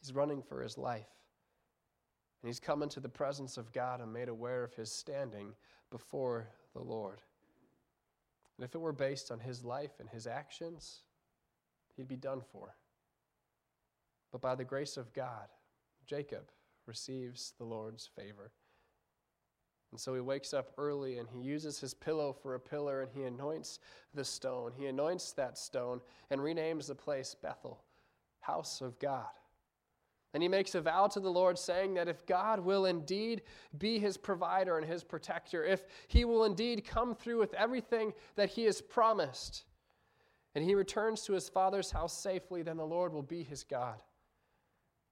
He's 0.00 0.14
running 0.14 0.42
for 0.42 0.62
his 0.62 0.76
life. 0.76 1.06
And 2.42 2.48
he's 2.48 2.58
come 2.58 2.82
into 2.82 3.00
the 3.00 3.08
presence 3.08 3.56
of 3.56 3.72
God 3.72 4.00
and 4.00 4.12
made 4.12 4.28
aware 4.28 4.64
of 4.64 4.74
his 4.74 4.90
standing 4.90 5.54
before 5.90 6.48
the 6.72 6.82
Lord. 6.82 7.20
And 8.56 8.64
if 8.64 8.74
it 8.74 8.80
were 8.80 8.92
based 8.92 9.30
on 9.30 9.38
his 9.38 9.64
life 9.64 10.00
and 10.00 10.08
his 10.08 10.26
actions, 10.26 11.00
he'd 11.96 12.08
be 12.08 12.16
done 12.16 12.40
for. 12.52 12.74
But 14.32 14.40
by 14.40 14.54
the 14.54 14.64
grace 14.64 14.96
of 14.96 15.12
God, 15.12 15.48
Jacob 16.06 16.50
receives 16.86 17.52
the 17.58 17.64
Lord's 17.64 18.06
favor. 18.06 18.52
And 19.90 20.00
so 20.00 20.14
he 20.14 20.20
wakes 20.20 20.54
up 20.54 20.72
early 20.78 21.18
and 21.18 21.28
he 21.28 21.40
uses 21.40 21.80
his 21.80 21.94
pillow 21.94 22.32
for 22.32 22.54
a 22.54 22.60
pillar 22.60 23.02
and 23.02 23.10
he 23.12 23.24
anoints 23.24 23.80
the 24.14 24.24
stone. 24.24 24.72
He 24.76 24.86
anoints 24.86 25.32
that 25.32 25.58
stone 25.58 26.00
and 26.30 26.40
renames 26.40 26.86
the 26.86 26.94
place 26.94 27.34
Bethel, 27.34 27.82
house 28.40 28.80
of 28.80 28.98
God. 28.98 29.26
And 30.32 30.42
he 30.44 30.48
makes 30.48 30.76
a 30.76 30.80
vow 30.80 31.08
to 31.08 31.18
the 31.18 31.30
Lord, 31.30 31.58
saying 31.58 31.94
that 31.94 32.06
if 32.06 32.24
God 32.24 32.60
will 32.60 32.86
indeed 32.86 33.42
be 33.76 33.98
his 33.98 34.16
provider 34.16 34.78
and 34.78 34.86
his 34.86 35.02
protector, 35.02 35.64
if 35.64 35.84
he 36.06 36.24
will 36.24 36.44
indeed 36.44 36.84
come 36.84 37.16
through 37.16 37.40
with 37.40 37.52
everything 37.54 38.12
that 38.36 38.50
he 38.50 38.64
has 38.66 38.80
promised, 38.80 39.64
and 40.54 40.64
he 40.64 40.76
returns 40.76 41.22
to 41.22 41.32
his 41.32 41.48
father's 41.48 41.90
house 41.90 42.16
safely, 42.16 42.62
then 42.62 42.76
the 42.76 42.86
Lord 42.86 43.12
will 43.12 43.22
be 43.22 43.42
his 43.42 43.64
God. 43.64 44.02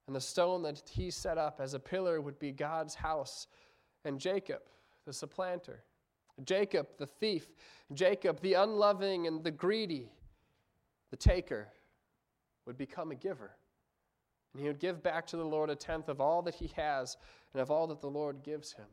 And 0.07 0.15
the 0.15 0.21
stone 0.21 0.63
that 0.63 0.83
he 0.89 1.11
set 1.11 1.37
up 1.37 1.61
as 1.61 1.75
a 1.75 1.81
pillar 1.81 2.21
would 2.21 2.39
be 2.39 2.51
God's 2.51 2.95
house. 2.95 3.47
And 4.09 4.19
Jacob, 4.19 4.63
the 5.05 5.13
supplanter, 5.13 5.85
Jacob, 6.43 6.87
the 6.97 7.07
thief, 7.07 7.47
Jacob, 7.93 8.41
the 8.41 8.55
unloving 8.55 9.27
and 9.27 9.45
the 9.45 9.51
greedy, 9.51 10.11
the 11.11 11.17
taker, 11.17 11.69
would 12.65 12.79
become 12.79 13.11
a 13.11 13.15
giver. 13.15 13.51
And 14.55 14.63
he 14.63 14.67
would 14.67 14.81
give 14.81 15.03
back 15.03 15.27
to 15.27 15.37
the 15.37 15.45
Lord 15.45 15.69
a 15.69 15.77
tenth 15.77 16.09
of 16.09 16.23
all 16.23 16.41
that 16.43 16.55
he 16.55 16.73
has 16.75 17.19
and 17.53 17.61
of 17.61 17.71
all 17.71 17.87
that 17.89 18.01
the 18.01 18.09
Lord 18.09 18.43
gives 18.43 18.73
him. 18.73 18.87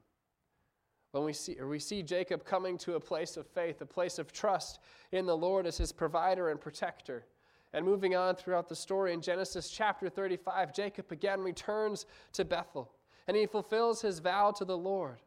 When 1.11 1.23
we 1.23 1.31
see, 1.31 1.55
we 1.63 1.79
see 1.79 2.03
Jacob 2.03 2.43
coming 2.43 2.77
to 2.79 2.95
a 2.95 2.99
place 2.99 3.37
of 3.37 3.47
faith, 3.47 3.79
a 3.79 3.85
place 3.85 4.19
of 4.19 4.33
trust 4.33 4.79
in 5.13 5.25
the 5.25 5.37
Lord 5.37 5.65
as 5.65 5.77
his 5.77 5.93
provider 5.93 6.49
and 6.49 6.59
protector. 6.59 7.25
And 7.71 7.85
moving 7.85 8.17
on 8.17 8.35
throughout 8.35 8.67
the 8.67 8.75
story 8.75 9.13
in 9.13 9.21
Genesis 9.21 9.69
chapter 9.69 10.09
35, 10.09 10.73
Jacob 10.73 11.09
again 11.13 11.39
returns 11.39 12.05
to 12.33 12.43
Bethel 12.43 12.91
and 13.27 13.35
he 13.35 13.45
fulfills 13.45 14.01
his 14.01 14.19
vow 14.19 14.51
to 14.51 14.65
the 14.65 14.77
Lord. 14.77 15.21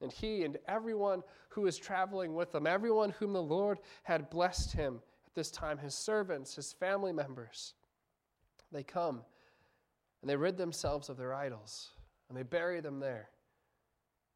And 0.00 0.10
he 0.10 0.44
and 0.44 0.56
everyone 0.66 1.22
who 1.50 1.66
is 1.66 1.76
traveling 1.76 2.34
with 2.34 2.54
him, 2.54 2.66
everyone 2.66 3.10
whom 3.10 3.32
the 3.32 3.42
Lord 3.42 3.78
had 4.02 4.30
blessed 4.30 4.72
him 4.72 5.00
at 5.26 5.34
this 5.34 5.50
time, 5.50 5.78
his 5.78 5.94
servants, 5.94 6.54
his 6.54 6.72
family 6.72 7.12
members, 7.12 7.74
they 8.72 8.82
come 8.82 9.20
and 10.22 10.30
they 10.30 10.36
rid 10.36 10.56
themselves 10.56 11.08
of 11.08 11.16
their 11.16 11.34
idols, 11.34 11.90
and 12.28 12.36
they 12.36 12.42
bury 12.42 12.80
them 12.80 13.00
there. 13.00 13.30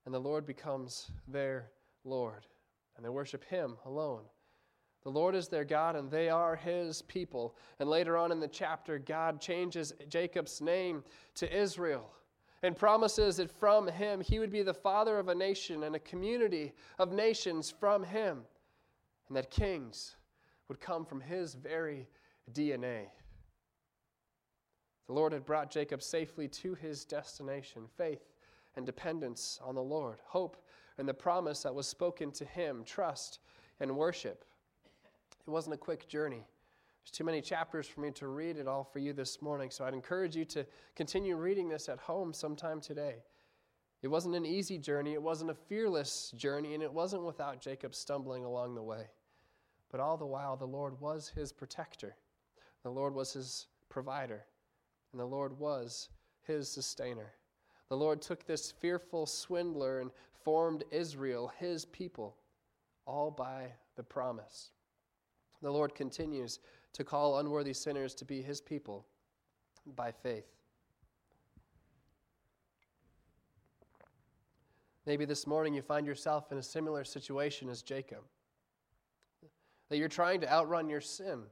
And 0.07 0.15
the 0.15 0.21
Lord 0.21 0.47
becomes 0.47 1.11
their 1.29 1.71
Lord, 2.05 2.47
and 2.97 3.05
they 3.05 3.11
worship 3.11 3.45
Him 3.45 3.77
alone. 3.85 4.23
The 5.03 5.11
Lord 5.11 5.35
is 5.35 5.49
their 5.49 5.65
God, 5.65 5.97
and 5.97 6.11
they 6.11 6.31
are 6.31 6.57
His 6.57 7.03
people. 7.03 7.57
And 7.79 7.89
later 7.89 8.17
on 8.17 8.33
in 8.33 8.41
the 8.41 8.49
chapter, 8.49 8.99
God 8.99 9.41
changes 9.41 9.93
Jacob's 10.09 10.61
name 10.61 11.05
to 11.35 11.55
Israel 11.55 12.11
and 12.65 12.75
promises 12.75 13.37
that 13.37 13.51
from 13.51 13.87
him 13.87 14.23
he 14.23 14.39
would 14.39 14.51
be 14.51 14.63
the 14.63 14.73
father 14.73 15.19
of 15.19 15.29
a 15.29 15.35
nation 15.35 15.85
and 15.85 15.95
a 15.95 16.01
community 16.01 16.73
of 16.99 17.13
nations 17.13 17.71
from 17.71 18.03
him, 18.03 18.41
and 19.29 19.37
that 19.37 19.51
kings 19.51 20.17
would 20.69 20.81
come 20.81 21.05
from 21.05 21.21
his 21.21 21.55
very 21.55 22.09
DNA. 22.53 23.05
The 25.07 25.13
Lord 25.13 25.35
had 25.35 25.45
brought 25.45 25.71
Jacob 25.71 26.03
safely 26.03 26.49
to 26.49 26.75
his 26.75 27.05
destination 27.05 27.83
faith 27.99 28.33
and 28.77 28.87
dependence 28.87 29.61
on 29.63 29.75
the 29.75 29.83
Lord, 29.83 30.21
hope 30.25 30.57
and 30.97 31.07
the 31.07 31.13
promise 31.13 31.63
that 31.65 31.75
was 31.75 31.87
spoken 31.87 32.31
to 32.33 32.47
him, 32.47 32.83
trust 32.87 33.41
and 33.79 33.95
worship. 33.95 34.47
It 35.47 35.51
wasn't 35.51 35.75
a 35.75 35.79
quick 35.79 36.09
journey. 36.09 36.47
There's 37.05 37.13
too 37.13 37.25
many 37.25 37.43
chapters 37.43 37.87
for 37.87 38.01
me 38.01 38.11
to 38.13 38.29
read 38.29 38.57
it 38.57 38.67
all 38.67 38.83
for 38.85 38.99
you 38.99 39.13
this 39.13 39.43
morning, 39.43 39.71
so 39.71 39.85
I'd 39.85 39.95
encourage 39.95 40.35
you 40.35 40.45
to 40.47 40.67
continue 40.97 41.37
reading 41.37 41.69
this 41.69 41.89
at 41.89 41.99
home 41.99 42.33
sometime 42.33 42.81
today. 42.81 43.17
It 44.03 44.09
wasn't 44.09 44.35
an 44.35 44.47
easy 44.47 44.79
journey, 44.79 45.13
it 45.13 45.23
wasn't 45.23 45.51
a 45.51 45.55
fearless 45.55 46.33
journey, 46.37 46.75
and 46.75 46.83
it 46.83 46.93
wasn't 46.93 47.25
without 47.25 47.61
Jacob 47.61 47.95
stumbling 47.95 48.45
along 48.45 48.75
the 48.75 48.83
way. 48.83 49.07
But 49.91 50.01
all 50.01 50.17
the 50.17 50.27
while, 50.27 50.57
the 50.57 50.67
Lord 50.67 51.01
was 51.01 51.29
his 51.29 51.53
protector, 51.53 52.17
the 52.83 52.91
Lord 52.91 53.15
was 53.15 53.35
his 53.35 53.67
provider 53.89 54.45
and 55.15 55.21
the 55.21 55.25
Lord 55.25 55.57
was 55.61 56.09
his 56.43 56.69
sustainer. 56.69 57.33
The 57.89 57.97
Lord 57.97 58.21
took 58.21 58.45
this 58.45 58.73
fearful 58.73 59.27
swindler 59.27 60.01
and 60.01 60.11
formed 60.43 60.83
Israel, 60.91 61.53
his 61.57 61.85
people, 61.85 62.37
all 63.07 63.31
by 63.31 63.73
the 63.95 64.03
promise. 64.03 64.73
The 65.63 65.71
Lord 65.71 65.95
continues 65.95 66.59
to 66.95 67.05
call 67.05 67.39
unworthy 67.39 67.75
sinners 67.75 68.15
to 68.15 68.25
be 68.25 68.41
his 68.41 68.61
people 68.61 69.05
by 69.95 70.11
faith. 70.11 70.47
Maybe 75.07 75.27
this 75.27 75.47
morning 75.47 75.75
you 75.75 75.83
find 75.83 76.07
yourself 76.07 76.51
in 76.51 76.59
a 76.59 76.63
similar 76.63 77.05
situation 77.05 77.69
as 77.69 77.83
Jacob. 77.83 78.21
That 79.91 79.99
you're 79.99 80.09
trying 80.09 80.41
to 80.41 80.51
outrun 80.51 80.89
your 80.89 81.03
sin, 81.03 81.43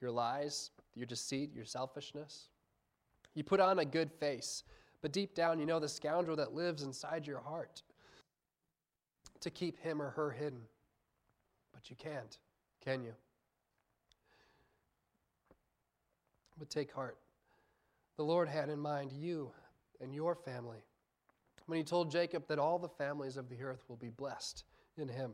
your 0.00 0.12
lies, 0.12 0.70
your 0.94 1.06
deceit, 1.06 1.52
your 1.52 1.64
selfishness. 1.64 2.48
You 3.34 3.42
put 3.42 3.60
on 3.60 3.80
a 3.80 3.84
good 3.84 4.12
face, 4.12 4.62
but 5.02 5.12
deep 5.12 5.34
down 5.34 5.58
you 5.58 5.66
know 5.66 5.80
the 5.80 5.88
scoundrel 5.88 6.36
that 6.36 6.54
lives 6.54 6.82
inside 6.82 7.26
your 7.26 7.40
heart 7.40 7.82
to 9.40 9.50
keep 9.50 9.78
him 9.80 10.00
or 10.00 10.10
her 10.10 10.30
hidden. 10.30 10.60
But 11.72 11.90
you 11.90 11.96
can't, 11.96 12.38
can 12.84 13.02
you? 13.02 13.14
But 16.58 16.70
take 16.70 16.92
heart. 16.92 17.18
The 18.16 18.24
Lord 18.24 18.48
had 18.48 18.68
in 18.70 18.78
mind 18.78 19.12
you 19.12 19.50
and 20.00 20.14
your 20.14 20.34
family 20.34 20.84
when 21.66 21.78
he 21.78 21.84
told 21.84 22.10
Jacob 22.10 22.46
that 22.48 22.58
all 22.58 22.78
the 22.78 22.88
families 22.88 23.36
of 23.36 23.48
the 23.48 23.62
earth 23.62 23.84
will 23.88 23.96
be 23.96 24.08
blessed 24.08 24.64
in 24.96 25.08
him 25.08 25.32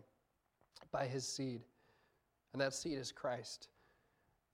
by 0.90 1.06
his 1.06 1.26
seed. 1.26 1.60
And 2.52 2.60
that 2.60 2.74
seed 2.74 2.98
is 2.98 3.12
Christ. 3.12 3.68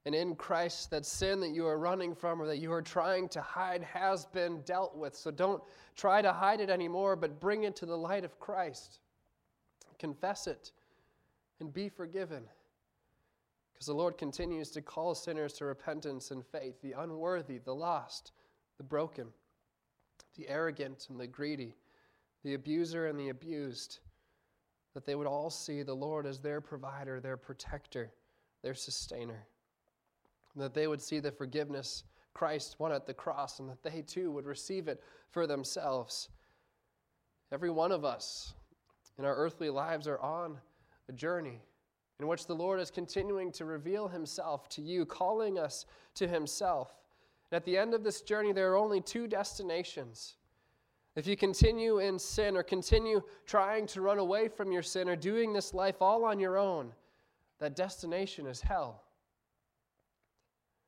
And 0.04 0.14
in 0.14 0.37
Christ, 0.37 0.90
that 0.90 1.04
sin 1.04 1.40
that 1.40 1.50
you 1.50 1.66
are 1.66 1.78
running 1.78 2.14
from 2.14 2.40
or 2.40 2.46
that 2.46 2.59
you 2.59 2.72
are 2.72 2.83
trying 2.83 3.28
to 3.31 3.40
hide 3.40 3.83
has 3.83 4.26
been 4.26 4.62
dealt 4.62 4.96
with. 4.96 5.14
So 5.14 5.31
don't 5.31 5.62
try 5.96 6.22
to 6.22 6.33
hide 6.33 6.61
it 6.61 6.70
anymore, 6.70 7.16
but 7.16 7.40
bring 7.40 7.64
it 7.64 7.76
to 7.76 7.87
the 7.87 7.96
light 7.96 8.24
of 8.24 8.38
Christ. 8.38 9.00
Confess 9.98 10.46
it 10.46 10.72
and 11.61 11.72
be 11.72 11.88
forgiven. 11.88 12.44
Because 13.79 13.87
the 13.87 13.95
Lord 13.95 14.19
continues 14.19 14.71
to 14.73 14.83
call 14.83 15.14
sinners 15.14 15.53
to 15.55 15.64
repentance 15.64 16.33
and 16.33 16.45
faith 16.45 16.83
the 16.83 16.93
unworthy, 16.99 17.59
the 17.59 17.75
lost, 17.75 18.33
the 18.77 18.83
broken, 18.83 19.29
the 20.37 20.49
arrogant 20.49 21.07
and 21.09 21.21
the 21.21 21.29
greedy, 21.29 21.77
the 22.43 22.55
abuser 22.55 23.07
and 23.07 23.19
the 23.19 23.29
abused, 23.29 24.01
that 24.95 25.07
they 25.07 25.14
would 25.14 25.29
all 25.29 25.51
see 25.51 25.83
the 25.83 25.95
Lord 25.95 26.27
as 26.27 26.41
their 26.41 26.61
provider, 26.61 27.21
their 27.21 27.37
protector, 27.37 28.11
their 28.62 28.75
sustainer 28.75 29.47
that 30.59 30.75
they 30.75 30.87
would 30.87 31.01
see 31.01 31.21
the 31.21 31.31
forgiveness 31.31 32.05
Christ 32.35 32.77
won 32.79 32.93
at 32.93 33.07
the 33.07 33.14
cross 33.14 33.59
and 33.59 33.69
that 33.69 33.83
they 33.83 34.03
too 34.03 34.31
would 34.31 34.47
receive 34.47 34.88
it 34.88 35.03
for 35.31 35.47
themselves. 35.47 36.29
Every 37.53 37.71
one 37.71 37.93
of 37.93 38.05
us 38.05 38.55
in 39.19 39.25
our 39.25 39.35
earthly 39.35 39.71
lives 39.71 40.07
are 40.07 40.21
on 40.21 40.59
a 41.09 41.12
journey 41.12 41.61
in 42.20 42.26
which 42.26 42.46
the 42.46 42.54
Lord 42.54 42.81
is 42.81 42.90
continuing 42.90 43.52
to 43.52 43.64
reveal 43.64 44.09
himself 44.09 44.68
to 44.70 44.83
you, 44.83 45.04
calling 45.04 45.59
us 45.59 45.87
to 46.14 46.26
himself. 46.26 46.92
And 47.50 47.57
at 47.57 47.64
the 47.64 47.78
end 47.78 47.94
of 47.94 48.02
this 48.02 48.22
journey, 48.22 48.52
there 48.52 48.72
are 48.72 48.76
only 48.76 49.00
two 49.00 49.26
destinations. 49.26 50.35
If 51.14 51.26
you 51.26 51.37
continue 51.37 51.98
in 51.98 52.18
sin 52.18 52.57
or 52.57 52.62
continue 52.62 53.22
trying 53.46 53.87
to 53.88 54.00
run 54.00 54.18
away 54.18 54.48
from 54.48 54.72
your 54.72 54.83
sin 54.83 55.09
or 55.09 55.16
doing 55.16 55.52
this 55.52 55.74
life 55.74 56.00
all 56.00 56.24
on 56.24 56.40
your 56.40 56.59
own, 56.59 56.92
that 57.61 57.76
destination 57.76 58.46
is 58.46 58.61
hell. 58.61 59.02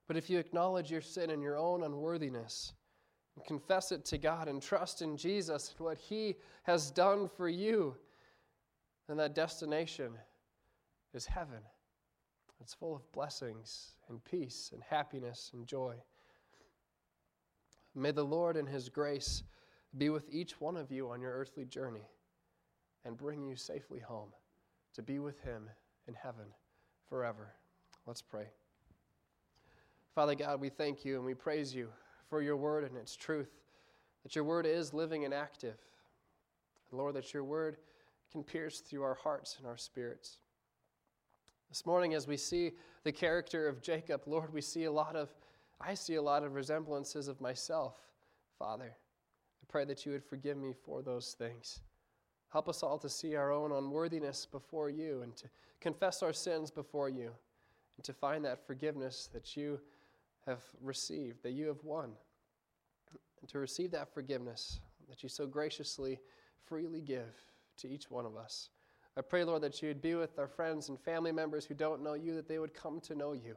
But 0.06 0.16
if 0.16 0.28
you 0.28 0.38
acknowledge 0.38 0.90
your 0.90 1.00
sin 1.00 1.30
and 1.30 1.42
your 1.42 1.56
own 1.56 1.84
unworthiness, 1.84 2.72
and 3.36 3.44
confess 3.44 3.92
it 3.92 4.04
to 4.06 4.18
God 4.18 4.48
and 4.48 4.60
trust 4.60 5.02
in 5.02 5.16
Jesus 5.16 5.74
and 5.76 5.86
what 5.86 5.98
He 5.98 6.36
has 6.64 6.90
done 6.90 7.28
for 7.28 7.48
you, 7.48 7.96
then 9.08 9.16
that 9.18 9.34
destination 9.34 10.12
is 11.14 11.27
heaven. 11.27 11.61
It's 12.61 12.75
full 12.75 12.94
of 12.94 13.11
blessings 13.12 13.92
and 14.09 14.23
peace 14.25 14.70
and 14.73 14.83
happiness 14.83 15.51
and 15.55 15.66
joy. 15.66 15.94
May 17.94 18.11
the 18.12 18.25
Lord 18.25 18.57
in 18.57 18.66
His 18.66 18.88
grace 18.88 19.42
be 19.96 20.11
with 20.11 20.27
each 20.31 20.61
one 20.61 20.77
of 20.77 20.92
you 20.92 21.11
on 21.11 21.20
your 21.20 21.33
earthly 21.33 21.64
journey 21.64 22.09
and 23.05 23.16
bring 23.16 23.42
you 23.42 23.57
safely 23.57 23.99
home 23.99 24.29
to 24.94 25.03
be 25.03 25.18
with 25.18 25.40
Him 25.40 25.68
in 26.07 26.14
heaven 26.14 26.46
forever. 27.09 27.55
Let's 28.07 28.23
pray. 28.23 28.46
Father 30.14 30.35
God, 30.35 30.61
we 30.61 30.68
thank 30.68 31.05
you 31.05 31.16
and 31.16 31.25
we 31.25 31.35
praise 31.35 31.75
you 31.75 31.88
for 32.29 32.42
your 32.42 32.57
word 32.57 32.85
and 32.85 32.96
its 32.96 33.16
truth, 33.16 33.51
that 34.23 34.35
your 34.35 34.44
word 34.44 34.66
is 34.66 34.92
living 34.92 35.25
and 35.25 35.33
active. 35.33 35.79
And 36.90 36.99
Lord, 36.99 37.14
that 37.14 37.33
your 37.33 37.44
word 37.44 37.79
can 38.31 38.42
pierce 38.42 38.81
through 38.81 39.03
our 39.03 39.14
hearts 39.14 39.57
and 39.59 39.66
our 39.66 39.77
spirits. 39.77 40.38
This 41.70 41.87
morning, 41.87 42.14
as 42.14 42.26
we 42.26 42.37
see 42.37 42.72
the 43.04 43.12
character 43.12 43.68
of 43.68 43.80
Jacob, 43.80 44.22
Lord, 44.26 44.52
we 44.52 44.61
see 44.61 44.85
a 44.85 44.92
lot 44.92 45.14
of, 45.14 45.28
I 45.80 45.94
see 45.94 46.16
a 46.16 46.22
lot 46.22 46.42
of 46.42 46.54
resemblances 46.54 47.28
of 47.28 47.40
myself, 47.40 47.94
Father. 48.59 48.92
I 48.92 49.64
pray 49.68 49.85
that 49.85 50.04
you 50.04 50.11
would 50.11 50.24
forgive 50.24 50.56
me 50.56 50.72
for 50.85 51.00
those 51.00 51.37
things. 51.38 51.80
Help 52.52 52.68
us 52.68 52.83
all 52.83 52.98
to 52.98 53.09
see 53.09 53.37
our 53.37 53.52
own 53.52 53.70
unworthiness 53.70 54.46
before 54.46 54.90
you 54.90 55.22
and 55.22 55.37
to 55.37 55.48
confess 55.80 56.24
our 56.24 56.33
sins 56.33 56.72
before 56.72 57.09
you 57.09 57.30
and 57.96 58.04
to 58.04 58.12
find 58.12 58.44
that 58.44 58.66
forgiveness 58.66 59.28
that 59.33 59.56
you 59.56 59.78
have 60.46 60.64
received, 60.83 61.40
that 61.44 61.52
you 61.52 61.68
have 61.68 61.85
won. 61.85 62.11
And 63.40 63.48
to 63.48 63.61
receive 63.61 63.92
that 63.92 64.12
forgiveness 64.12 64.80
that 65.09 65.22
you 65.22 65.28
so 65.28 65.46
graciously, 65.46 66.18
freely 66.64 67.00
give 67.00 67.33
to 67.76 67.88
each 67.88 68.11
one 68.11 68.26
of 68.26 68.37
us. 68.37 68.70
I 69.20 69.22
pray, 69.22 69.44
Lord, 69.44 69.61
that 69.61 69.83
you 69.83 69.88
would 69.88 70.00
be 70.00 70.14
with 70.14 70.38
our 70.38 70.48
friends 70.48 70.88
and 70.88 70.98
family 70.98 71.30
members 71.30 71.66
who 71.66 71.74
don't 71.74 72.02
know 72.02 72.14
you, 72.14 72.35
that 72.37 72.48
they 72.48 72.59
would 72.59 72.72
come 72.72 73.00
to 73.00 73.14
know 73.14 73.35
you. 73.35 73.54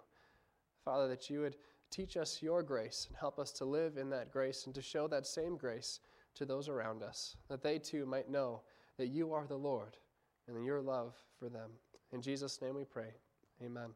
Father, 0.83 1.07
that 1.07 1.29
you 1.29 1.39
would 1.39 1.55
teach 1.89 2.17
us 2.17 2.41
your 2.41 2.61
grace 2.61 3.05
and 3.07 3.15
help 3.17 3.39
us 3.39 3.53
to 3.53 3.63
live 3.63 3.95
in 3.95 4.09
that 4.09 4.29
grace 4.29 4.65
and 4.65 4.75
to 4.75 4.81
show 4.81 5.07
that 5.07 5.25
same 5.25 5.55
grace 5.55 6.01
to 6.35 6.45
those 6.45 6.67
around 6.67 7.01
us, 7.01 7.37
that 7.47 7.63
they 7.63 7.79
too 7.79 8.05
might 8.05 8.29
know 8.29 8.59
that 8.97 9.07
you 9.07 9.31
are 9.31 9.47
the 9.47 9.55
Lord 9.55 9.95
and 10.49 10.65
your 10.65 10.81
love 10.81 11.15
for 11.39 11.47
them. 11.47 11.69
In 12.11 12.21
Jesus' 12.21 12.61
name 12.61 12.75
we 12.75 12.83
pray. 12.83 13.13
Amen. 13.63 13.91